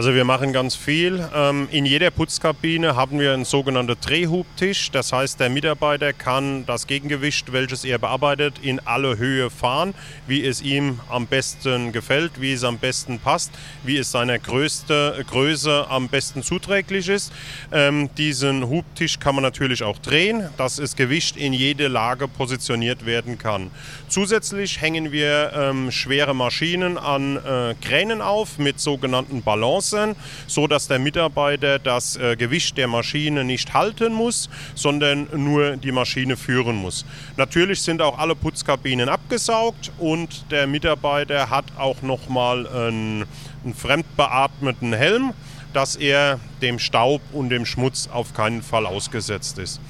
Also 0.00 0.14
wir 0.14 0.24
machen 0.24 0.54
ganz 0.54 0.76
viel. 0.76 1.28
Ähm, 1.34 1.68
in 1.70 1.84
jeder 1.84 2.10
Putzkabine 2.10 2.96
haben 2.96 3.20
wir 3.20 3.34
einen 3.34 3.44
sogenannten 3.44 4.00
Drehhubtisch. 4.00 4.90
Das 4.90 5.12
heißt, 5.12 5.38
der 5.38 5.50
Mitarbeiter 5.50 6.14
kann 6.14 6.64
das 6.64 6.86
Gegengewicht, 6.86 7.52
welches 7.52 7.84
er 7.84 7.98
bearbeitet, 7.98 8.54
in 8.62 8.80
alle 8.86 9.18
Höhe 9.18 9.50
fahren, 9.50 9.92
wie 10.26 10.42
es 10.42 10.62
ihm 10.62 11.00
am 11.10 11.26
besten 11.26 11.92
gefällt, 11.92 12.40
wie 12.40 12.54
es 12.54 12.64
am 12.64 12.78
besten 12.78 13.18
passt, 13.18 13.50
wie 13.84 13.98
es 13.98 14.10
seiner 14.10 14.38
größte, 14.38 15.22
Größe 15.28 15.84
am 15.90 16.08
besten 16.08 16.42
zuträglich 16.42 17.10
ist. 17.10 17.30
Ähm, 17.70 18.08
diesen 18.16 18.70
Hubtisch 18.70 19.18
kann 19.18 19.34
man 19.34 19.44
natürlich 19.44 19.82
auch 19.82 19.98
drehen, 19.98 20.48
dass 20.56 20.76
das 20.76 20.96
Gewicht 20.96 21.36
in 21.36 21.52
jede 21.52 21.88
Lage 21.88 22.26
positioniert 22.26 23.04
werden 23.04 23.36
kann. 23.36 23.70
Zusätzlich 24.08 24.80
hängen 24.80 25.12
wir 25.12 25.52
ähm, 25.54 25.90
schwere 25.90 26.34
Maschinen 26.34 26.96
an 26.96 27.36
äh, 27.36 27.74
Kränen 27.82 28.22
auf 28.22 28.56
mit 28.56 28.80
sogenannten 28.80 29.42
Balance 29.42 29.89
lassen, 29.92 30.16
so 30.46 30.66
dass 30.66 30.88
der 30.88 30.98
Mitarbeiter 30.98 31.78
das 31.78 32.16
äh, 32.16 32.36
Gewicht 32.36 32.76
der 32.76 32.88
Maschine 32.88 33.44
nicht 33.44 33.74
halten 33.74 34.12
muss, 34.12 34.48
sondern 34.74 35.28
nur 35.32 35.76
die 35.76 35.92
Maschine 35.92 36.36
führen 36.36 36.76
muss. 36.76 37.04
Natürlich 37.36 37.82
sind 37.82 38.02
auch 38.02 38.18
alle 38.18 38.34
Putzkabinen 38.34 39.08
abgesaugt 39.08 39.90
und 39.98 40.50
der 40.50 40.66
Mitarbeiter 40.66 41.50
hat 41.50 41.66
auch 41.78 42.02
noch 42.02 42.28
mal 42.28 42.66
einen, 42.66 43.24
einen 43.64 43.74
fremdbeatmeten 43.74 44.92
Helm, 44.92 45.32
dass 45.72 45.96
er 45.96 46.40
dem 46.62 46.78
Staub 46.78 47.20
und 47.32 47.50
dem 47.50 47.64
Schmutz 47.64 48.08
auf 48.12 48.34
keinen 48.34 48.62
Fall 48.62 48.86
ausgesetzt 48.86 49.58
ist. 49.58 49.80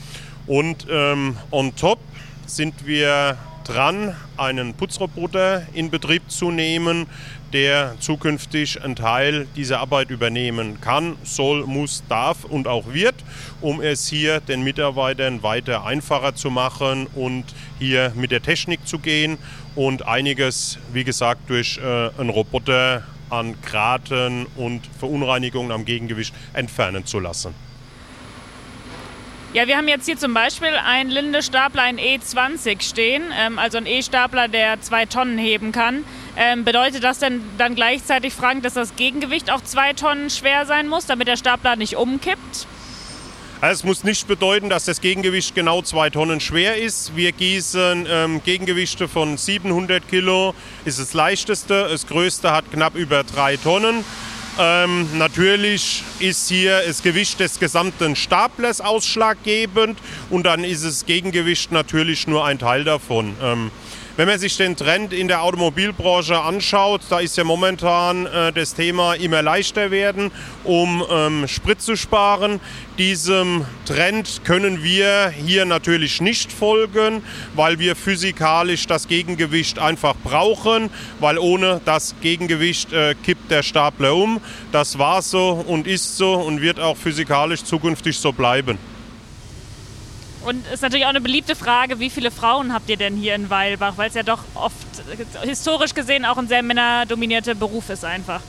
Und 0.47 0.87
ähm, 0.90 1.37
on 1.50 1.75
top 1.76 2.00
sind 2.47 2.87
wir 2.87 3.38
dran, 3.70 4.16
einen 4.36 4.74
Putzroboter 4.74 5.62
in 5.74 5.90
Betrieb 5.90 6.28
zu 6.28 6.50
nehmen, 6.50 7.06
der 7.52 7.94
zukünftig 8.00 8.82
einen 8.82 8.96
Teil 8.96 9.46
dieser 9.54 9.78
Arbeit 9.78 10.10
übernehmen 10.10 10.80
kann, 10.80 11.16
soll, 11.22 11.66
muss, 11.66 12.02
darf 12.08 12.44
und 12.44 12.66
auch 12.66 12.92
wird, 12.92 13.14
um 13.60 13.80
es 13.80 14.08
hier 14.08 14.40
den 14.40 14.64
Mitarbeitern 14.64 15.44
weiter 15.44 15.84
einfacher 15.84 16.34
zu 16.34 16.50
machen 16.50 17.06
und 17.14 17.44
hier 17.78 18.12
mit 18.16 18.32
der 18.32 18.42
Technik 18.42 18.88
zu 18.88 18.98
gehen 18.98 19.38
und 19.76 20.06
einiges, 20.06 20.78
wie 20.92 21.04
gesagt, 21.04 21.48
durch 21.48 21.78
äh, 21.78 22.10
einen 22.18 22.30
Roboter 22.30 23.04
an 23.28 23.54
Graten 23.62 24.46
und 24.56 24.82
Verunreinigungen 24.98 25.70
am 25.70 25.84
Gegengewicht 25.84 26.34
entfernen 26.54 27.06
zu 27.06 27.20
lassen. 27.20 27.69
Ja, 29.52 29.66
wir 29.66 29.76
haben 29.76 29.88
jetzt 29.88 30.07
hier 30.07 30.16
zum 30.16 30.33
Beispiel 30.33 30.69
einen 30.69 31.11
Linde-Stapler, 31.11 31.83
ein 31.83 31.99
E20 31.99 32.83
stehen, 32.83 33.25
ähm, 33.37 33.59
also 33.59 33.78
ein 33.78 33.87
E-Stapler, 33.87 34.47
der 34.47 34.80
zwei 34.80 35.07
Tonnen 35.07 35.38
heben 35.38 35.73
kann. 35.73 36.04
Ähm, 36.37 36.64
bedeutet 36.64 37.02
das 37.02 37.19
denn 37.19 37.42
dann 37.59 37.75
gleichzeitig, 37.75 38.33
Frank, 38.33 38.62
dass 38.62 38.75
das 38.75 38.95
Gegengewicht 38.95 39.50
auch 39.50 39.61
zwei 39.62 39.92
Tonnen 39.92 40.30
schwer 40.30 40.66
sein 40.66 40.87
muss, 40.87 41.07
damit 41.07 41.26
der 41.26 41.37
Stapler 41.37 41.75
nicht 41.75 41.97
umkippt? 41.97 42.69
Also 43.61 43.80
es 43.80 43.85
muss 43.85 44.04
nicht 44.04 44.28
bedeuten, 44.28 44.71
dass 44.71 44.85
das 44.85 45.00
Gegengewicht 45.00 45.57
genau 45.57 45.83
zwei 45.83 46.11
Tonnen 46.11 46.38
schwer 46.38 46.76
ist. 46.76 47.16
Wir 47.16 47.33
gießen 47.33 48.07
ähm, 48.09 48.40
Gegengewichte 48.45 49.09
von 49.09 49.37
700 49.37 50.07
Kilo, 50.07 50.54
ist 50.85 51.00
das 51.00 51.12
leichteste. 51.12 51.88
Das 51.90 52.07
größte 52.07 52.52
hat 52.52 52.71
knapp 52.71 52.95
über 52.95 53.25
drei 53.25 53.57
Tonnen. 53.57 54.04
Ähm, 54.59 55.07
natürlich 55.16 56.02
ist 56.19 56.49
hier 56.49 56.83
das 56.87 57.02
Gewicht 57.02 57.40
des 57.40 57.61
gesamten 57.61 58.16
Staplers 58.16 58.80
ausschlaggebend 58.80 59.99
und 60.28 60.45
dann 60.45 60.64
ist 60.64 60.85
das 60.85 61.07
Gegengewicht 61.07 61.73
natürlich 61.73 62.26
nur 62.26 62.45
ein 62.45 62.59
Teil 62.59 62.85
davon. 62.85 63.35
Ähm, 63.42 63.71
wenn 64.20 64.28
man 64.28 64.38
sich 64.38 64.58
den 64.58 64.76
Trend 64.76 65.14
in 65.14 65.28
der 65.28 65.42
Automobilbranche 65.42 66.38
anschaut, 66.38 67.00
da 67.08 67.20
ist 67.20 67.38
ja 67.38 67.44
momentan 67.44 68.26
äh, 68.26 68.52
das 68.52 68.74
Thema 68.74 69.14
immer 69.14 69.40
leichter 69.40 69.90
werden, 69.90 70.30
um 70.62 71.02
ähm, 71.10 71.48
Sprit 71.48 71.80
zu 71.80 71.96
sparen. 71.96 72.60
Diesem 72.98 73.64
Trend 73.86 74.42
können 74.44 74.84
wir 74.84 75.30
hier 75.30 75.64
natürlich 75.64 76.20
nicht 76.20 76.52
folgen, 76.52 77.22
weil 77.54 77.78
wir 77.78 77.96
physikalisch 77.96 78.86
das 78.86 79.08
Gegengewicht 79.08 79.78
einfach 79.78 80.14
brauchen, 80.22 80.90
weil 81.18 81.38
ohne 81.38 81.80
das 81.86 82.14
Gegengewicht 82.20 82.92
äh, 82.92 83.14
kippt 83.24 83.50
der 83.50 83.62
Stapler 83.62 84.14
um. 84.14 84.42
Das 84.70 84.98
war 84.98 85.22
so 85.22 85.64
und 85.66 85.86
ist 85.86 86.18
so 86.18 86.34
und 86.34 86.60
wird 86.60 86.78
auch 86.78 86.98
physikalisch 86.98 87.64
zukünftig 87.64 88.18
so 88.18 88.32
bleiben. 88.32 88.76
Und 90.44 90.66
ist 90.73 90.82
natürlich 90.82 91.04
auch 91.04 91.11
eine 91.11 91.20
beliebte 91.20 91.54
Frage, 91.54 92.00
wie 92.00 92.11
viele 92.11 92.30
Frauen 92.30 92.73
habt 92.73 92.88
ihr 92.88 92.97
denn 92.97 93.16
hier 93.16 93.35
in 93.35 93.50
Weilbach? 93.50 93.94
Weil 93.97 94.09
es 94.09 94.14
ja 94.14 94.23
doch 94.23 94.42
oft 94.54 94.75
historisch 95.42 95.94
gesehen 95.94 96.25
auch 96.25 96.38
ein 96.38 96.49
sehr 96.49 96.62
männerdominierter 96.62 97.54
Beruf 97.54 97.90
ist 97.90 98.04
einfach. 98.04 98.40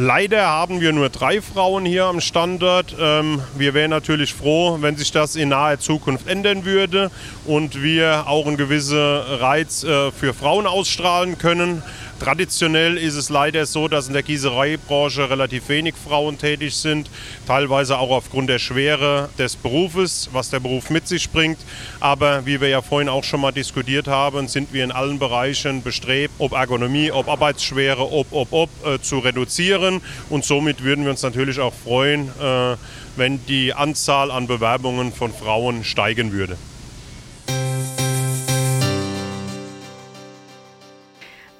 Leider 0.00 0.46
haben 0.46 0.80
wir 0.80 0.92
nur 0.92 1.08
drei 1.08 1.42
Frauen 1.42 1.84
hier 1.84 2.04
am 2.04 2.20
Standort. 2.20 2.94
Ähm, 3.00 3.42
wir 3.56 3.74
wären 3.74 3.90
natürlich 3.90 4.32
froh, 4.32 4.78
wenn 4.80 4.96
sich 4.96 5.10
das 5.10 5.34
in 5.34 5.48
naher 5.48 5.80
Zukunft 5.80 6.28
ändern 6.28 6.64
würde 6.64 7.10
und 7.46 7.82
wir 7.82 8.28
auch 8.28 8.46
einen 8.46 8.56
gewissen 8.56 8.96
Reiz 8.96 9.82
äh, 9.82 10.12
für 10.12 10.34
Frauen 10.34 10.68
ausstrahlen 10.68 11.36
können. 11.36 11.82
Traditionell 12.20 12.96
ist 12.98 13.14
es 13.14 13.28
leider 13.28 13.64
so, 13.64 13.86
dass 13.86 14.08
in 14.08 14.12
der 14.12 14.24
Gießereibranche 14.24 15.30
relativ 15.30 15.68
wenig 15.68 15.94
Frauen 15.94 16.36
tätig 16.36 16.74
sind, 16.74 17.08
teilweise 17.46 17.96
auch 17.96 18.10
aufgrund 18.10 18.50
der 18.50 18.58
Schwere 18.58 19.28
des 19.38 19.54
Berufes, 19.54 20.28
was 20.32 20.50
der 20.50 20.58
Beruf 20.58 20.90
mit 20.90 21.06
sich 21.06 21.30
bringt. 21.30 21.58
Aber 22.00 22.44
wie 22.44 22.60
wir 22.60 22.68
ja 22.68 22.82
vorhin 22.82 23.08
auch 23.08 23.22
schon 23.22 23.40
mal 23.40 23.52
diskutiert 23.52 24.08
haben, 24.08 24.48
sind 24.48 24.72
wir 24.72 24.82
in 24.82 24.90
allen 24.90 25.20
Bereichen 25.20 25.84
bestrebt, 25.84 26.34
ob 26.38 26.52
Ergonomie, 26.52 27.12
ob 27.12 27.28
Arbeitsschwere, 27.28 28.10
ob, 28.10 28.26
ob, 28.32 28.52
ob 28.52 28.70
äh, 28.84 29.00
zu 29.00 29.20
reduzieren. 29.20 30.00
Und 30.28 30.44
somit 30.44 30.82
würden 30.82 31.04
wir 31.04 31.12
uns 31.12 31.22
natürlich 31.22 31.60
auch 31.60 31.72
freuen, 31.72 32.30
äh, 32.40 32.76
wenn 33.14 33.44
die 33.46 33.74
Anzahl 33.74 34.32
an 34.32 34.48
Bewerbungen 34.48 35.12
von 35.12 35.32
Frauen 35.32 35.84
steigen 35.84 36.32
würde. 36.32 36.56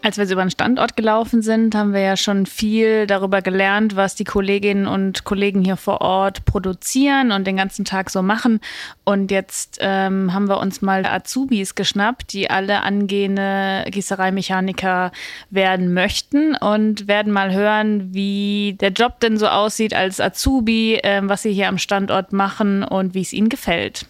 Als 0.08 0.16
wir 0.16 0.24
über 0.30 0.42
den 0.42 0.50
Standort 0.50 0.96
gelaufen 0.96 1.42
sind, 1.42 1.74
haben 1.74 1.92
wir 1.92 2.00
ja 2.00 2.16
schon 2.16 2.46
viel 2.46 3.06
darüber 3.06 3.42
gelernt, 3.42 3.94
was 3.94 4.14
die 4.14 4.24
Kolleginnen 4.24 4.86
und 4.86 5.24
Kollegen 5.24 5.62
hier 5.62 5.76
vor 5.76 6.00
Ort 6.00 6.46
produzieren 6.46 7.30
und 7.30 7.46
den 7.46 7.58
ganzen 7.58 7.84
Tag 7.84 8.08
so 8.08 8.22
machen. 8.22 8.60
Und 9.04 9.30
jetzt 9.30 9.76
ähm, 9.82 10.32
haben 10.32 10.48
wir 10.48 10.60
uns 10.60 10.80
mal 10.80 11.04
Azubis 11.04 11.74
geschnappt, 11.74 12.32
die 12.32 12.48
alle 12.48 12.84
angehende 12.84 13.84
Gießereimechaniker 13.90 15.12
werden 15.50 15.92
möchten 15.92 16.56
und 16.56 17.06
werden 17.06 17.30
mal 17.30 17.52
hören, 17.52 18.14
wie 18.14 18.78
der 18.80 18.92
Job 18.92 19.20
denn 19.20 19.36
so 19.36 19.48
aussieht 19.48 19.92
als 19.92 20.22
Azubi, 20.22 20.94
äh, 20.94 21.20
was 21.24 21.42
sie 21.42 21.52
hier 21.52 21.68
am 21.68 21.76
Standort 21.76 22.32
machen 22.32 22.82
und 22.82 23.12
wie 23.12 23.20
es 23.20 23.34
ihnen 23.34 23.50
gefällt. 23.50 24.06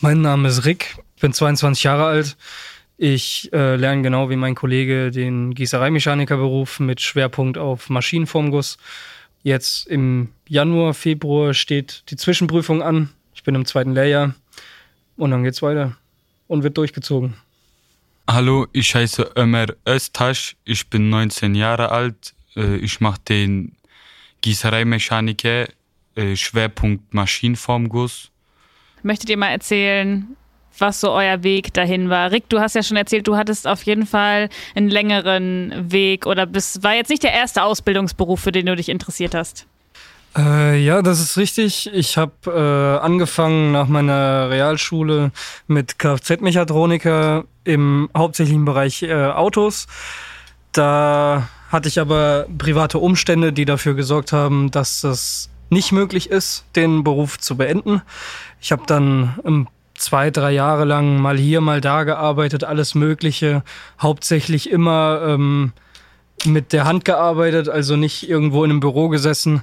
Mein 0.00 0.22
Name 0.22 0.48
ist 0.48 0.64
Rick, 0.64 0.96
bin 1.20 1.34
22 1.34 1.84
Jahre 1.84 2.06
alt 2.06 2.34
ich 2.96 3.52
äh, 3.52 3.76
lerne 3.76 4.02
genau 4.02 4.30
wie 4.30 4.36
mein 4.36 4.54
Kollege 4.54 5.10
den 5.10 5.54
Gießereimechanikerberuf 5.54 6.80
mit 6.80 7.00
Schwerpunkt 7.00 7.58
auf 7.58 7.90
Maschinenformguss. 7.90 8.78
Jetzt 9.42 9.86
im 9.88 10.30
Januar, 10.48 10.94
Februar 10.94 11.54
steht 11.54 12.04
die 12.10 12.16
Zwischenprüfung 12.16 12.82
an. 12.82 13.10
Ich 13.34 13.42
bin 13.42 13.54
im 13.54 13.66
zweiten 13.66 13.92
Lehrjahr 13.92 14.34
und 15.16 15.30
dann 15.30 15.42
geht's 15.42 15.60
weiter 15.60 15.96
und 16.46 16.62
wird 16.62 16.78
durchgezogen. 16.78 17.34
Hallo, 18.26 18.66
ich 18.72 18.94
heiße 18.94 19.32
Ömer 19.36 19.66
Öztaş. 19.86 20.56
Ich 20.64 20.88
bin 20.88 21.10
19 21.10 21.54
Jahre 21.54 21.90
alt. 21.90 22.34
Äh, 22.56 22.76
ich 22.76 23.00
mache 23.00 23.20
den 23.28 23.76
Gießereimechaniker, 24.40 25.68
äh, 26.14 26.36
Schwerpunkt 26.36 27.12
Maschinenformguss. 27.12 28.30
Möchtet 29.02 29.28
ihr 29.28 29.36
mal 29.36 29.50
erzählen, 29.50 30.36
was 30.78 31.00
so 31.00 31.10
euer 31.10 31.42
Weg 31.42 31.72
dahin 31.74 32.10
war. 32.10 32.30
Rick, 32.30 32.48
du 32.48 32.60
hast 32.60 32.74
ja 32.74 32.82
schon 32.82 32.96
erzählt, 32.96 33.26
du 33.26 33.36
hattest 33.36 33.66
auf 33.66 33.82
jeden 33.84 34.06
Fall 34.06 34.48
einen 34.74 34.88
längeren 34.88 35.90
Weg 35.90 36.26
oder 36.26 36.46
bist, 36.46 36.82
war 36.82 36.94
jetzt 36.94 37.10
nicht 37.10 37.22
der 37.22 37.32
erste 37.32 37.62
Ausbildungsberuf, 37.62 38.40
für 38.40 38.52
den 38.52 38.66
du 38.66 38.76
dich 38.76 38.88
interessiert 38.88 39.34
hast. 39.34 39.66
Äh, 40.36 40.84
ja, 40.84 41.02
das 41.02 41.20
ist 41.20 41.36
richtig. 41.36 41.90
Ich 41.92 42.16
habe 42.16 42.32
äh, 42.46 43.04
angefangen 43.04 43.72
nach 43.72 43.86
meiner 43.86 44.50
Realschule 44.50 45.30
mit 45.68 45.98
Kfz-Mechatroniker 45.98 47.44
im 47.62 48.10
hauptsächlichen 48.16 48.64
Bereich 48.64 49.02
äh, 49.02 49.14
Autos. 49.14 49.86
Da 50.72 51.48
hatte 51.70 51.88
ich 51.88 52.00
aber 52.00 52.46
private 52.58 52.98
Umstände, 52.98 53.52
die 53.52 53.64
dafür 53.64 53.94
gesorgt 53.94 54.32
haben, 54.32 54.70
dass 54.70 55.00
das 55.02 55.50
nicht 55.70 55.92
möglich 55.92 56.30
ist, 56.30 56.64
den 56.76 57.04
Beruf 57.04 57.38
zu 57.38 57.56
beenden. 57.56 58.02
Ich 58.60 58.72
habe 58.72 58.82
dann 58.86 59.38
im 59.44 59.68
zwei, 59.96 60.30
drei 60.30 60.52
Jahre 60.52 60.84
lang 60.84 61.20
mal 61.20 61.38
hier, 61.38 61.60
mal 61.60 61.80
da 61.80 62.04
gearbeitet, 62.04 62.64
alles 62.64 62.94
Mögliche. 62.94 63.62
Hauptsächlich 64.00 64.70
immer 64.70 65.22
ähm, 65.26 65.72
mit 66.44 66.72
der 66.72 66.84
Hand 66.84 67.04
gearbeitet, 67.04 67.68
also 67.68 67.96
nicht 67.96 68.28
irgendwo 68.28 68.64
in 68.64 68.70
einem 68.70 68.80
Büro 68.80 69.08
gesessen. 69.08 69.62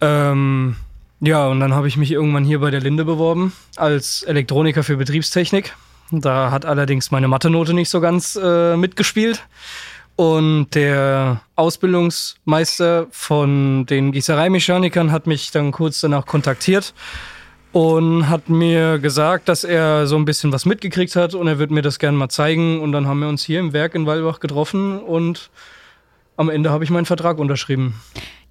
Ähm, 0.00 0.76
ja, 1.20 1.46
und 1.48 1.60
dann 1.60 1.74
habe 1.74 1.88
ich 1.88 1.96
mich 1.96 2.10
irgendwann 2.10 2.44
hier 2.44 2.60
bei 2.60 2.70
der 2.70 2.80
Linde 2.80 3.04
beworben 3.04 3.52
als 3.76 4.22
Elektroniker 4.22 4.82
für 4.82 4.96
Betriebstechnik. 4.96 5.74
Da 6.10 6.50
hat 6.50 6.64
allerdings 6.64 7.10
meine 7.10 7.28
Mathe-Note 7.28 7.72
nicht 7.74 7.88
so 7.88 8.00
ganz 8.00 8.38
äh, 8.42 8.76
mitgespielt. 8.76 9.44
Und 10.16 10.74
der 10.74 11.40
Ausbildungsmeister 11.56 13.06
von 13.10 13.86
den 13.86 14.12
Gießereimechanikern 14.12 15.12
hat 15.12 15.26
mich 15.26 15.50
dann 15.50 15.72
kurz 15.72 16.00
danach 16.00 16.26
kontaktiert 16.26 16.92
und 17.72 18.28
hat 18.28 18.48
mir 18.48 18.98
gesagt, 18.98 19.48
dass 19.48 19.64
er 19.64 20.06
so 20.06 20.16
ein 20.16 20.24
bisschen 20.24 20.52
was 20.52 20.66
mitgekriegt 20.66 21.14
hat 21.16 21.34
und 21.34 21.46
er 21.46 21.58
wird 21.58 21.70
mir 21.70 21.82
das 21.82 21.98
gerne 21.98 22.16
mal 22.16 22.28
zeigen. 22.28 22.80
Und 22.80 22.92
dann 22.92 23.06
haben 23.06 23.20
wir 23.20 23.28
uns 23.28 23.44
hier 23.44 23.60
im 23.60 23.72
Werk 23.72 23.94
in 23.94 24.06
Walbach 24.06 24.40
getroffen 24.40 24.98
und 24.98 25.50
am 26.36 26.48
Ende 26.48 26.70
habe 26.70 26.84
ich 26.84 26.90
meinen 26.90 27.04
Vertrag 27.04 27.38
unterschrieben. 27.38 27.94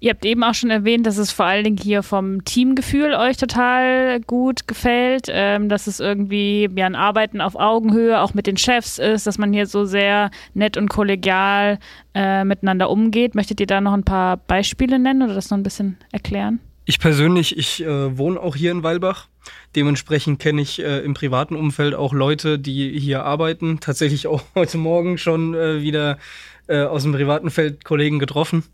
Ihr 0.02 0.10
habt 0.10 0.24
eben 0.24 0.42
auch 0.44 0.54
schon 0.54 0.70
erwähnt, 0.70 1.06
dass 1.06 1.18
es 1.18 1.30
vor 1.30 1.44
allen 1.44 1.64
Dingen 1.64 1.76
hier 1.76 2.02
vom 2.02 2.42
Teamgefühl 2.44 3.12
euch 3.12 3.36
total 3.36 4.20
gut 4.20 4.66
gefällt, 4.66 5.26
ähm, 5.28 5.68
dass 5.68 5.86
es 5.86 6.00
irgendwie 6.00 6.70
ja, 6.74 6.86
ein 6.86 6.94
Arbeiten 6.94 7.42
auf 7.42 7.54
Augenhöhe 7.54 8.18
auch 8.20 8.32
mit 8.32 8.46
den 8.46 8.56
Chefs 8.56 8.98
ist, 8.98 9.26
dass 9.26 9.36
man 9.36 9.52
hier 9.52 9.66
so 9.66 9.84
sehr 9.84 10.30
nett 10.54 10.78
und 10.78 10.88
kollegial 10.88 11.78
äh, 12.14 12.44
miteinander 12.44 12.88
umgeht. 12.88 13.34
Möchtet 13.34 13.60
ihr 13.60 13.66
da 13.66 13.82
noch 13.82 13.92
ein 13.92 14.04
paar 14.04 14.38
Beispiele 14.38 14.98
nennen 14.98 15.22
oder 15.22 15.34
das 15.34 15.50
noch 15.50 15.58
ein 15.58 15.64
bisschen 15.64 15.98
erklären? 16.12 16.60
Ich 16.84 16.98
persönlich, 16.98 17.56
ich 17.56 17.82
äh, 17.84 18.16
wohne 18.16 18.40
auch 18.40 18.56
hier 18.56 18.70
in 18.72 18.82
Weilbach. 18.82 19.28
Dementsprechend 19.76 20.40
kenne 20.40 20.62
ich 20.62 20.82
äh, 20.82 21.00
im 21.00 21.14
privaten 21.14 21.54
Umfeld 21.54 21.94
auch 21.94 22.12
Leute, 22.12 22.58
die 22.58 22.98
hier 22.98 23.24
arbeiten. 23.24 23.80
Tatsächlich 23.80 24.26
auch 24.26 24.42
heute 24.54 24.78
Morgen 24.78 25.18
schon 25.18 25.54
äh, 25.54 25.82
wieder 25.82 26.18
äh, 26.66 26.82
aus 26.82 27.02
dem 27.02 27.12
privaten 27.12 27.50
Feld 27.50 27.84
Kollegen 27.84 28.18
getroffen. 28.18 28.64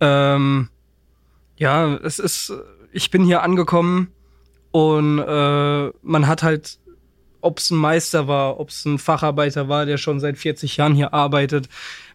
Ähm, 0.00 0.68
ja, 1.56 1.94
es 1.96 2.18
ist, 2.18 2.52
ich 2.92 3.10
bin 3.10 3.24
hier 3.24 3.42
angekommen 3.42 4.08
und 4.70 5.18
äh, 5.18 5.90
man 6.02 6.26
hat 6.26 6.42
halt, 6.42 6.78
ob 7.40 7.58
es 7.58 7.70
ein 7.70 7.78
Meister 7.78 8.28
war, 8.28 8.58
ob 8.58 8.70
es 8.70 8.84
ein 8.84 8.98
Facharbeiter 8.98 9.68
war, 9.68 9.86
der 9.86 9.98
schon 9.98 10.20
seit 10.20 10.38
40 10.38 10.76
Jahren 10.76 10.94
hier 10.94 11.12
arbeitet, 11.12 11.68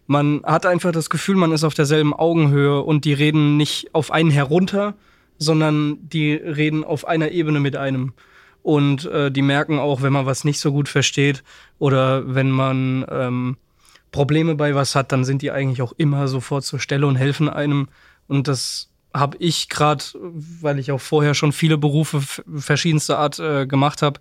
man 0.06 0.42
hat 0.44 0.66
einfach 0.66 0.92
das 0.92 1.10
Gefühl, 1.10 1.36
man 1.36 1.52
ist 1.52 1.64
auf 1.64 1.74
derselben 1.74 2.14
Augenhöhe 2.14 2.80
und 2.80 3.04
die 3.04 3.12
reden 3.12 3.56
nicht 3.56 3.94
auf 3.94 4.10
einen 4.10 4.30
herunter, 4.30 4.94
sondern 5.38 5.98
die 6.08 6.34
reden 6.34 6.84
auf 6.84 7.06
einer 7.06 7.30
Ebene 7.30 7.60
mit 7.60 7.76
einem. 7.76 8.12
Und 8.62 9.04
äh, 9.06 9.30
die 9.30 9.42
merken 9.42 9.78
auch, 9.78 10.02
wenn 10.02 10.12
man 10.12 10.26
was 10.26 10.44
nicht 10.44 10.58
so 10.58 10.72
gut 10.72 10.88
versteht 10.88 11.44
oder 11.78 12.34
wenn 12.34 12.50
man 12.50 13.06
ähm, 13.08 13.56
Probleme 14.10 14.54
bei 14.54 14.74
was 14.74 14.94
hat, 14.94 15.12
dann 15.12 15.24
sind 15.24 15.42
die 15.42 15.50
eigentlich 15.50 15.82
auch 15.82 15.92
immer 15.96 16.26
sofort 16.26 16.64
zur 16.64 16.80
Stelle 16.80 17.06
und 17.06 17.16
helfen 17.16 17.48
einem. 17.48 17.88
Und 18.28 18.48
das 18.48 18.90
habe 19.14 19.36
ich 19.38 19.68
gerade, 19.68 20.04
weil 20.14 20.78
ich 20.78 20.90
auch 20.90 21.00
vorher 21.00 21.34
schon 21.34 21.52
viele 21.52 21.78
Berufe 21.78 22.20
verschiedenster 22.56 23.18
Art 23.18 23.38
äh, 23.38 23.66
gemacht 23.66 24.02
habe, 24.02 24.20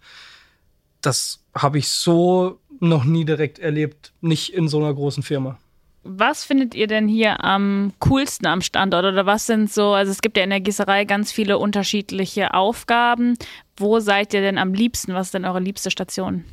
das 1.01 1.43
habe 1.55 1.77
ich 1.77 1.89
so 1.89 2.59
noch 2.79 3.03
nie 3.03 3.25
direkt 3.25 3.59
erlebt, 3.59 4.13
nicht 4.21 4.53
in 4.53 4.67
so 4.67 4.79
einer 4.79 4.93
großen 4.93 5.23
Firma. 5.23 5.57
Was 6.07 6.43
findet 6.43 6.75
ihr 6.75 6.85
denn 6.85 7.07
hier 7.07 7.43
am 7.43 7.91
coolsten 7.97 8.45
am 8.45 8.61
Standort 8.61 9.05
oder 9.05 9.25
was 9.25 9.47
sind 9.47 9.73
so, 9.73 9.93
also 9.93 10.11
es 10.11 10.21
gibt 10.21 10.37
ja 10.37 10.43
in 10.43 10.51
der 10.51 10.61
Gießerei 10.61 11.03
ganz 11.05 11.31
viele 11.31 11.57
unterschiedliche 11.57 12.53
Aufgaben. 12.53 13.33
Wo 13.75 13.99
seid 13.99 14.31
ihr 14.35 14.41
denn 14.41 14.59
am 14.59 14.75
liebsten? 14.75 15.15
Was 15.15 15.27
ist 15.27 15.33
denn 15.33 15.45
eure 15.45 15.59
liebste 15.59 15.89
Station? 15.89 16.45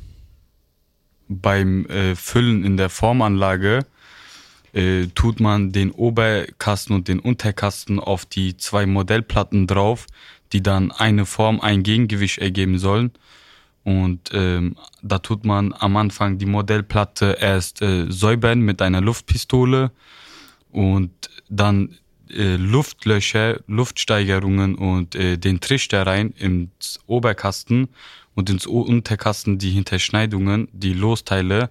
Beim 1.27 1.85
äh, 1.85 2.15
Füllen 2.15 2.63
in 2.63 2.77
der 2.77 2.89
Formanlage 2.89 3.85
äh, 4.73 5.05
tut 5.13 5.39
man 5.39 5.71
den 5.71 5.91
Oberkasten 5.91 6.95
und 6.95 7.07
den 7.07 7.19
Unterkasten 7.19 7.99
auf 7.99 8.25
die 8.25 8.57
zwei 8.57 8.87
Modellplatten 8.87 9.67
drauf, 9.67 10.07
die 10.51 10.63
dann 10.63 10.91
eine 10.91 11.27
Form, 11.27 11.61
ein 11.61 11.83
Gegengewicht 11.83 12.39
ergeben 12.39 12.79
sollen. 12.79 13.11
Und 13.83 14.31
ähm, 14.33 14.77
da 15.01 15.19
tut 15.19 15.43
man 15.45 15.73
am 15.77 15.97
Anfang 15.97 16.37
die 16.37 16.45
Modellplatte 16.45 17.37
erst 17.39 17.81
äh, 17.81 18.09
säubern 18.09 18.61
mit 18.61 18.81
einer 18.81 19.01
Luftpistole 19.01 19.91
und 20.71 21.11
dann 21.49 21.97
äh, 22.29 22.55
Luftlöcher, 22.55 23.59
Luftsteigerungen 23.67 24.75
und 24.75 25.15
äh, 25.15 25.37
den 25.37 25.59
Trichter 25.59 26.07
rein 26.07 26.31
ins 26.31 26.99
Oberkasten 27.07 27.89
und 28.35 28.49
ins 28.49 28.65
Unterkasten 28.65 29.57
die 29.59 29.71
Hinterschneidungen, 29.71 30.69
die 30.71 30.93
Losteile, 30.93 31.69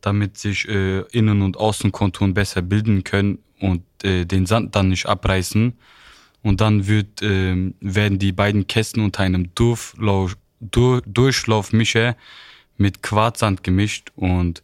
damit 0.00 0.38
sich 0.38 0.68
äh, 0.68 1.00
Innen- 1.12 1.42
und 1.42 1.56
Außenkonturen 1.56 2.32
besser 2.32 2.62
bilden 2.62 3.04
können 3.04 3.38
und 3.58 3.82
äh, 4.02 4.24
den 4.24 4.46
Sand 4.46 4.74
dann 4.76 4.88
nicht 4.88 5.06
abreißen. 5.06 5.74
Und 6.42 6.60
dann 6.62 6.86
wird, 6.86 7.20
äh, 7.20 7.72
werden 7.80 8.18
die 8.18 8.32
beiden 8.32 8.66
Kästen 8.66 9.02
unter 9.04 9.22
einem 9.24 9.54
Durchlauf 10.60 11.02
Dur 11.02 11.02
Durchlaufmischer 11.06 12.16
mit 12.76 13.02
Quarzsand 13.02 13.64
gemischt 13.64 14.10
und 14.16 14.62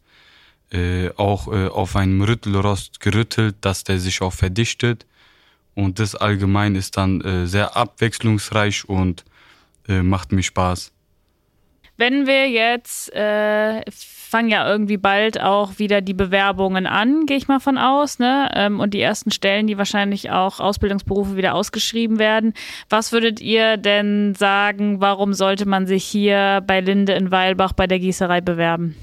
äh, 0.73 1.11
auch 1.17 1.53
äh, 1.53 1.69
auf 1.69 1.97
einem 1.97 2.23
Rüttelrost 2.23 3.01
gerüttelt, 3.01 3.57
dass 3.61 3.85
der 3.85 3.99
sich 3.99 4.23
auch 4.23 4.33
verdichtet. 4.33 5.07
Und 5.75 5.99
das 5.99 6.15
allgemein 6.15 6.75
ist 6.75 6.97
dann 6.97 7.21
äh, 7.21 7.47
sehr 7.47 7.77
abwechslungsreich 7.77 8.89
und 8.89 9.25
äh, 9.89 10.03
macht 10.03 10.33
mir 10.33 10.43
Spaß. 10.43 10.93
Wenn 11.99 12.27
wir 12.27 12.49
jetzt 12.49 13.13
äh, 13.15 13.83
fangen 14.37 14.51
ja 14.51 14.71
irgendwie 14.71 14.99
bald 14.99 15.41
auch 15.41 15.79
wieder 15.79 16.03
die 16.03 16.13
Bewerbungen 16.13 16.87
an, 16.87 17.25
gehe 17.25 17.39
ich 17.39 17.49
mal 17.49 17.59
von 17.59 17.79
aus, 17.79 18.19
ne? 18.19 18.51
Ähm, 18.55 18.81
und 18.81 18.93
die 18.93 19.01
ersten 19.01 19.31
Stellen, 19.31 19.67
die 19.67 19.79
wahrscheinlich 19.79 20.31
auch 20.31 20.61
Ausbildungsberufe 20.61 21.39
wieder 21.39 21.55
ausgeschrieben 21.55 22.19
werden. 22.19 22.53
Was 22.91 23.13
würdet 23.13 23.41
ihr 23.41 23.79
denn 23.79 24.35
sagen, 24.35 25.01
warum 25.01 25.33
sollte 25.33 25.65
man 25.65 25.87
sich 25.87 26.05
hier 26.05 26.63
bei 26.67 26.83
Linde 26.83 27.15
in 27.15 27.31
Weilbach 27.31 27.73
bei 27.73 27.87
der 27.87 27.99
Gießerei 27.99 28.43
bewerben? 28.43 28.95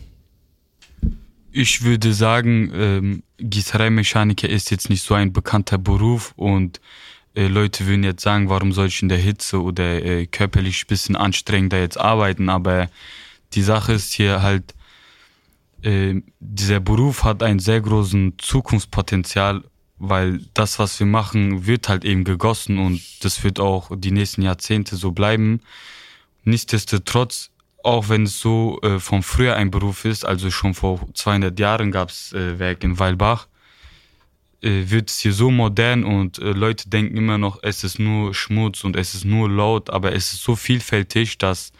Ich 1.52 1.82
würde 1.84 2.14
sagen, 2.14 2.72
ähm, 2.76 3.24
Gießereimechaniker 3.40 4.48
ist 4.48 4.70
jetzt 4.70 4.92
nicht 4.92 5.02
so 5.02 5.16
ein 5.16 5.34
bekannter 5.34 5.80
Beruf 5.80 6.34
und 6.36 6.80
äh, 7.34 7.48
Leute 7.48 7.88
würden 7.88 8.04
jetzt 8.04 8.22
sagen, 8.22 8.50
warum 8.50 8.72
soll 8.72 8.86
ich 8.86 9.02
in 9.02 9.10
der 9.10 9.18
Hitze 9.18 9.64
oder 9.64 10.06
äh, 10.06 10.28
körperlich 10.28 10.84
ein 10.84 10.90
bisschen 10.90 11.16
anstrengender 11.16 11.80
jetzt 11.80 12.00
arbeiten, 12.00 12.50
aber 12.50 12.88
die 13.54 13.64
Sache 13.64 13.94
ist 13.94 14.14
hier 14.14 14.44
halt, 14.44 14.76
äh, 15.84 16.22
dieser 16.40 16.80
Beruf 16.80 17.24
hat 17.24 17.44
einen 17.44 17.60
sehr 17.60 17.82
großen 17.82 18.34
Zukunftspotenzial, 18.38 19.64
weil 19.98 20.40
das, 20.54 20.80
was 20.80 21.00
wir 21.00 21.08
machen, 21.08 21.66
wird 21.66 21.90
halt 21.90 22.06
eben 22.06 22.24
gegossen 22.24 22.78
und 22.80 23.02
das 23.24 23.44
wird 23.44 23.60
auch 23.60 23.92
die 23.96 24.12
nächsten 24.12 24.42
Jahrzehnte 24.42 24.96
so 24.96 25.12
bleiben. 25.12 25.62
Nichtsdestotrotz, 26.44 27.52
auch 27.84 28.10
wenn 28.10 28.24
es 28.24 28.40
so 28.40 28.80
äh, 28.82 29.00
von 29.00 29.24
früher 29.24 29.56
ein 29.56 29.72
Beruf 29.72 30.06
ist, 30.06 30.26
also 30.26 30.52
schon 30.52 30.74
vor 30.74 31.08
200 31.14 31.58
Jahren 31.60 31.92
gab 31.92 32.10
es 32.10 32.34
äh, 32.34 32.60
Werk 32.60 32.84
in 32.84 32.98
Weilbach, 33.00 33.48
äh, 34.62 34.90
wird 34.90 35.10
es 35.10 35.20
hier 35.20 35.34
so 35.34 35.52
modern 35.52 36.06
und 36.06 36.40
äh, 36.40 36.52
Leute 36.52 36.90
denken 36.90 37.18
immer 37.18 37.38
noch, 37.38 37.60
es 37.62 37.84
ist 37.84 38.00
nur 38.00 38.34
Schmutz 38.34 38.84
und 38.84 38.96
es 38.96 39.16
ist 39.16 39.26
nur 39.26 39.50
laut, 39.50 39.90
aber 39.90 40.14
es 40.14 40.34
ist 40.34 40.44
so 40.44 40.56
vielfältig, 40.56 41.38
dass 41.38 41.74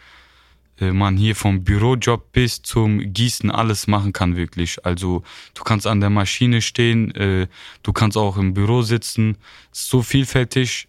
man 0.80 1.16
hier 1.16 1.36
vom 1.36 1.62
Bürojob 1.62 2.32
bis 2.32 2.62
zum 2.62 3.12
Gießen 3.12 3.50
alles 3.50 3.86
machen 3.86 4.12
kann 4.12 4.36
wirklich. 4.36 4.84
Also 4.84 5.22
du 5.54 5.62
kannst 5.62 5.86
an 5.86 6.00
der 6.00 6.10
Maschine 6.10 6.60
stehen, 6.60 7.14
äh, 7.14 7.46
du 7.82 7.92
kannst 7.92 8.16
auch 8.16 8.36
im 8.36 8.54
Büro 8.54 8.82
sitzen. 8.82 9.36
so 9.70 10.02
vielfältig. 10.02 10.88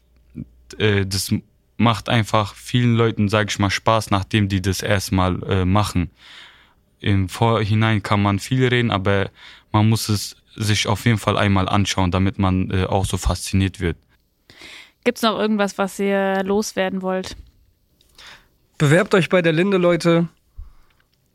Äh, 0.77 1.05
das 1.05 1.33
macht 1.77 2.09
einfach 2.09 2.55
vielen 2.55 2.95
Leuten, 2.95 3.29
sage 3.29 3.49
ich 3.49 3.59
mal, 3.59 3.69
Spaß, 3.69 4.11
nachdem 4.11 4.47
die 4.47 4.61
das 4.61 4.81
erstmal 4.81 5.41
äh, 5.43 5.65
machen. 5.65 6.09
Im 6.99 7.29
Vorhinein 7.29 8.01
kann 8.01 8.21
man 8.21 8.39
viel 8.39 8.65
reden, 8.67 8.91
aber 8.91 9.29
man 9.71 9.89
muss 9.89 10.09
es 10.09 10.37
sich 10.55 10.87
auf 10.87 11.05
jeden 11.05 11.17
Fall 11.17 11.37
einmal 11.37 11.67
anschauen, 11.67 12.11
damit 12.11 12.39
man 12.39 12.71
äh, 12.71 12.85
auch 12.85 13.05
so 13.05 13.17
fasziniert 13.17 13.79
wird. 13.79 13.97
Gibt 15.03 15.17
es 15.17 15.21
noch 15.21 15.37
irgendwas, 15.37 15.77
was 15.77 15.99
ihr 15.99 16.43
loswerden 16.43 17.01
wollt? 17.01 17.35
Bewerbt 18.77 19.15
euch 19.15 19.29
bei 19.29 19.41
der 19.41 19.53
Linde, 19.53 19.77
Leute. 19.77 20.27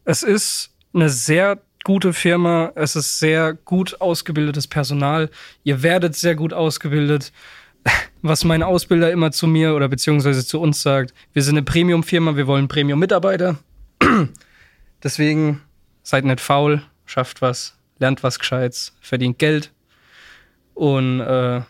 Es 0.04 0.22
ist 0.22 0.74
eine 0.92 1.08
sehr 1.08 1.58
gute 1.84 2.12
Firma. 2.12 2.72
Es 2.74 2.96
ist 2.96 3.18
sehr 3.18 3.54
gut 3.54 3.98
ausgebildetes 3.98 4.66
Personal. 4.66 5.30
Ihr 5.64 5.82
werdet 5.82 6.14
sehr 6.14 6.34
gut 6.34 6.52
ausgebildet. 6.52 7.32
Was 8.22 8.44
mein 8.44 8.62
Ausbilder 8.62 9.10
immer 9.10 9.32
zu 9.32 9.46
mir 9.46 9.74
oder 9.74 9.88
beziehungsweise 9.88 10.44
zu 10.44 10.60
uns 10.60 10.82
sagt, 10.82 11.14
wir 11.32 11.42
sind 11.42 11.54
eine 11.56 11.64
Premium-Firma, 11.64 12.36
wir 12.36 12.46
wollen 12.46 12.68
Premium-Mitarbeiter. 12.68 13.56
Deswegen 15.02 15.62
seid 16.02 16.26
nicht 16.26 16.40
faul, 16.40 16.82
schafft 17.06 17.40
was, 17.40 17.78
lernt 17.98 18.22
was 18.22 18.38
Gescheites, 18.38 18.94
verdient 19.00 19.38
Geld. 19.38 19.72
Und 20.74 21.20
äh, 21.20 21.62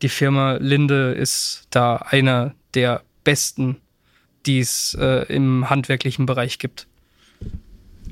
die 0.00 0.08
Firma 0.08 0.58
Linde 0.60 1.12
ist 1.14 1.66
da 1.70 1.96
einer 1.96 2.54
der 2.74 3.02
besten 3.24 3.80
die 4.48 4.58
es 4.58 4.96
äh, 4.98 5.32
im 5.32 5.70
handwerklichen 5.70 6.26
Bereich 6.26 6.58
gibt. 6.58 6.86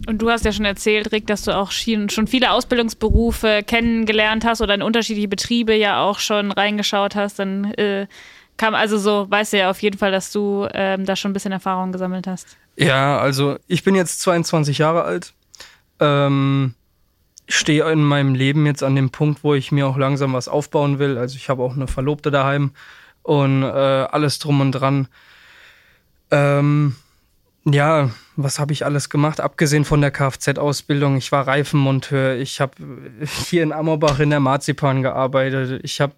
Und 0.07 0.21
du 0.21 0.31
hast 0.31 0.45
ja 0.45 0.53
schon 0.53 0.67
erzählt, 0.67 1.11
Rick, 1.11 1.27
dass 1.27 1.43
du 1.43 1.57
auch 1.57 1.71
schon 1.71 2.09
viele 2.27 2.53
Ausbildungsberufe 2.53 3.63
kennengelernt 3.67 4.45
hast 4.45 4.61
oder 4.61 4.75
in 4.75 4.83
unterschiedliche 4.83 5.29
Betriebe 5.29 5.75
ja 5.75 6.03
auch 6.03 6.19
schon 6.19 6.53
reingeschaut 6.53 7.17
hast. 7.17 7.39
Dann 7.39 7.73
äh, 7.75 8.07
kam 8.59 8.75
also 8.75 8.99
so, 8.99 9.27
weißt 9.29 9.55
du 9.55 9.59
ja 9.59 9.71
auf 9.71 9.81
jeden 9.81 9.97
Fall, 9.97 10.13
dass 10.13 10.31
du 10.31 10.69
ähm, 10.75 11.07
da 11.07 11.17
schon 11.17 11.31
ein 11.31 11.35
bisschen 11.35 11.53
Erfahrung 11.53 11.93
gesammelt 11.93 12.27
hast. 12.27 12.57
Ja, 12.77 13.19
also 13.19 13.57
ich 13.67 13.85
bin 13.85 13.95
jetzt 13.95 14.21
22 14.21 14.79
Jahre 14.79 15.05
alt. 15.05 15.33
Ähm, 15.99 16.75
stehe 17.49 17.91
in 17.91 18.05
meinem 18.05 18.35
Leben 18.35 18.67
jetzt 18.67 18.83
an 18.83 18.95
dem 18.95 19.11
Punkt, 19.11 19.43
wo 19.43 19.55
ich 19.55 19.73
mir 19.73 19.87
auch 19.87 19.97
langsam 19.97 20.35
was 20.35 20.47
aufbauen 20.47 20.99
will. 20.99 21.17
Also 21.17 21.37
ich 21.37 21.49
habe 21.49 21.63
auch 21.63 21.75
eine 21.75 21.87
Verlobte 21.87 22.31
daheim 22.31 22.73
und 23.23 23.63
äh, 23.63 23.67
alles 23.67 24.39
drum 24.39 24.61
und 24.61 24.73
dran. 24.73 25.09
Ähm, 26.31 26.97
ja, 27.65 28.11
was 28.37 28.59
habe 28.59 28.73
ich 28.73 28.85
alles 28.85 29.11
gemacht? 29.11 29.41
Abgesehen 29.41 29.85
von 29.85 30.01
der 30.01 30.11
Kfz-Ausbildung. 30.11 31.17
Ich 31.17 31.33
war 31.33 31.47
Reifenmonteur. 31.47 32.37
Ich 32.37 32.61
habe 32.61 32.73
hier 33.49 33.63
in 33.63 33.73
Ammerbach 33.73 34.21
in 34.21 34.31
der 34.31 34.41
Marzipan 34.41 35.03
gearbeitet. 35.03 35.81
Ich 35.83 36.01
habe 36.01 36.13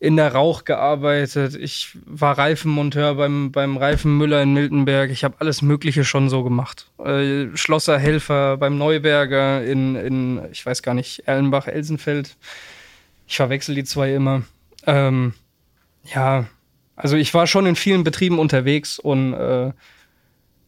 in 0.00 0.16
der 0.16 0.32
Rauch 0.32 0.64
gearbeitet. 0.64 1.54
Ich 1.56 1.98
war 2.06 2.38
Reifenmonteur 2.38 3.16
beim, 3.16 3.50
beim 3.50 3.76
Reifenmüller 3.76 4.42
in 4.42 4.54
Miltenberg. 4.54 5.10
Ich 5.10 5.24
habe 5.24 5.34
alles 5.40 5.60
Mögliche 5.60 6.04
schon 6.04 6.30
so 6.30 6.44
gemacht. 6.44 6.88
Äh, 7.04 7.48
Schlosserhelfer 7.54 8.56
beim 8.56 8.78
Neuberger 8.78 9.64
in, 9.64 9.96
in, 9.96 10.40
ich 10.52 10.64
weiß 10.64 10.82
gar 10.82 10.94
nicht, 10.94 11.26
Erlenbach, 11.26 11.66
Elsenfeld. 11.66 12.36
Ich 13.26 13.36
verwechsel 13.36 13.74
die 13.74 13.84
zwei 13.84 14.14
immer. 14.14 14.42
Ähm, 14.86 15.34
ja, 16.04 16.46
also 16.98 17.16
ich 17.16 17.32
war 17.32 17.46
schon 17.46 17.64
in 17.66 17.76
vielen 17.76 18.02
Betrieben 18.02 18.40
unterwegs 18.40 18.98
und 18.98 19.32
äh, 19.32 19.72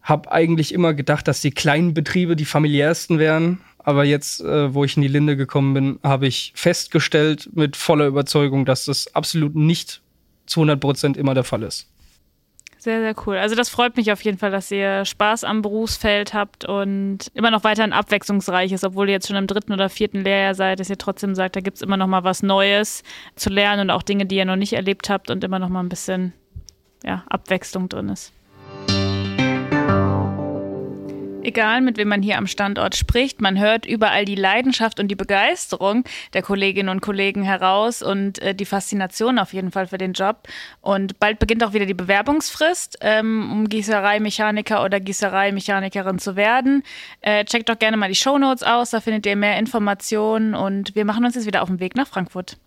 habe 0.02 0.30
eigentlich 0.30 0.72
immer 0.72 0.94
gedacht, 0.94 1.26
dass 1.26 1.40
die 1.40 1.50
kleinen 1.50 1.92
Betriebe 1.92 2.36
die 2.36 2.44
familiärsten 2.44 3.18
wären. 3.18 3.60
Aber 3.78 4.04
jetzt, 4.04 4.40
äh, 4.40 4.72
wo 4.72 4.84
ich 4.84 4.96
in 4.96 5.02
die 5.02 5.08
Linde 5.08 5.36
gekommen 5.36 5.74
bin, 5.74 5.98
habe 6.02 6.28
ich 6.28 6.52
festgestellt 6.54 7.50
mit 7.52 7.76
voller 7.76 8.06
Überzeugung, 8.06 8.64
dass 8.64 8.84
das 8.84 9.12
absolut 9.14 9.56
nicht 9.56 10.02
zu 10.46 10.60
100 10.60 10.80
Prozent 10.80 11.16
immer 11.16 11.34
der 11.34 11.44
Fall 11.44 11.64
ist. 11.64 11.88
Sehr, 12.80 13.00
sehr 13.00 13.14
cool. 13.26 13.36
Also 13.36 13.54
das 13.54 13.68
freut 13.68 13.98
mich 13.98 14.10
auf 14.10 14.22
jeden 14.22 14.38
Fall, 14.38 14.50
dass 14.50 14.70
ihr 14.70 15.04
Spaß 15.04 15.44
am 15.44 15.60
Berufsfeld 15.60 16.32
habt 16.32 16.64
und 16.64 17.30
immer 17.34 17.50
noch 17.50 17.62
weiterhin 17.62 17.92
abwechslungsreich 17.92 18.72
ist, 18.72 18.84
obwohl 18.84 19.08
ihr 19.08 19.12
jetzt 19.12 19.28
schon 19.28 19.36
im 19.36 19.46
dritten 19.46 19.74
oder 19.74 19.90
vierten 19.90 20.22
Lehrjahr 20.22 20.54
seid, 20.54 20.80
dass 20.80 20.88
ihr 20.88 20.96
trotzdem 20.96 21.34
sagt, 21.34 21.56
da 21.56 21.60
gibt 21.60 21.76
es 21.76 21.82
immer 21.82 21.98
noch 21.98 22.06
mal 22.06 22.24
was 22.24 22.42
Neues 22.42 23.02
zu 23.36 23.50
lernen 23.50 23.82
und 23.82 23.90
auch 23.90 24.02
Dinge, 24.02 24.24
die 24.24 24.36
ihr 24.36 24.46
noch 24.46 24.56
nicht 24.56 24.72
erlebt 24.72 25.10
habt 25.10 25.30
und 25.30 25.44
immer 25.44 25.58
noch 25.58 25.68
mal 25.68 25.82
ein 25.82 25.90
bisschen 25.90 26.32
ja, 27.04 27.22
Abwechslung 27.28 27.90
drin 27.90 28.08
ist. 28.08 28.32
Egal, 31.42 31.80
mit 31.80 31.96
wem 31.96 32.08
man 32.08 32.22
hier 32.22 32.36
am 32.36 32.46
Standort 32.46 32.94
spricht, 32.94 33.40
man 33.40 33.58
hört 33.58 33.86
überall 33.86 34.24
die 34.24 34.34
Leidenschaft 34.34 35.00
und 35.00 35.08
die 35.08 35.16
Begeisterung 35.16 36.04
der 36.34 36.42
Kolleginnen 36.42 36.90
und 36.90 37.00
Kollegen 37.00 37.42
heraus 37.42 38.02
und 38.02 38.38
äh, 38.40 38.54
die 38.54 38.66
Faszination 38.66 39.38
auf 39.38 39.52
jeden 39.54 39.70
Fall 39.70 39.86
für 39.86 39.96
den 39.96 40.12
Job. 40.12 40.48
Und 40.82 41.18
bald 41.18 41.38
beginnt 41.38 41.64
auch 41.64 41.72
wieder 41.72 41.86
die 41.86 41.94
Bewerbungsfrist, 41.94 42.98
ähm, 43.00 43.50
um 43.50 43.68
Gießereimechaniker 43.68 44.84
oder 44.84 45.00
Gießereimechanikerin 45.00 46.18
zu 46.18 46.36
werden. 46.36 46.82
Äh, 47.22 47.44
checkt 47.46 47.68
doch 47.68 47.78
gerne 47.78 47.96
mal 47.96 48.08
die 48.08 48.14
Shownotes 48.14 48.62
aus, 48.62 48.90
da 48.90 49.00
findet 49.00 49.24
ihr 49.24 49.36
mehr 49.36 49.58
Informationen 49.58 50.54
und 50.54 50.94
wir 50.94 51.04
machen 51.06 51.24
uns 51.24 51.36
jetzt 51.36 51.46
wieder 51.46 51.62
auf 51.62 51.68
den 51.68 51.80
Weg 51.80 51.96
nach 51.96 52.06
Frankfurt. 52.06 52.58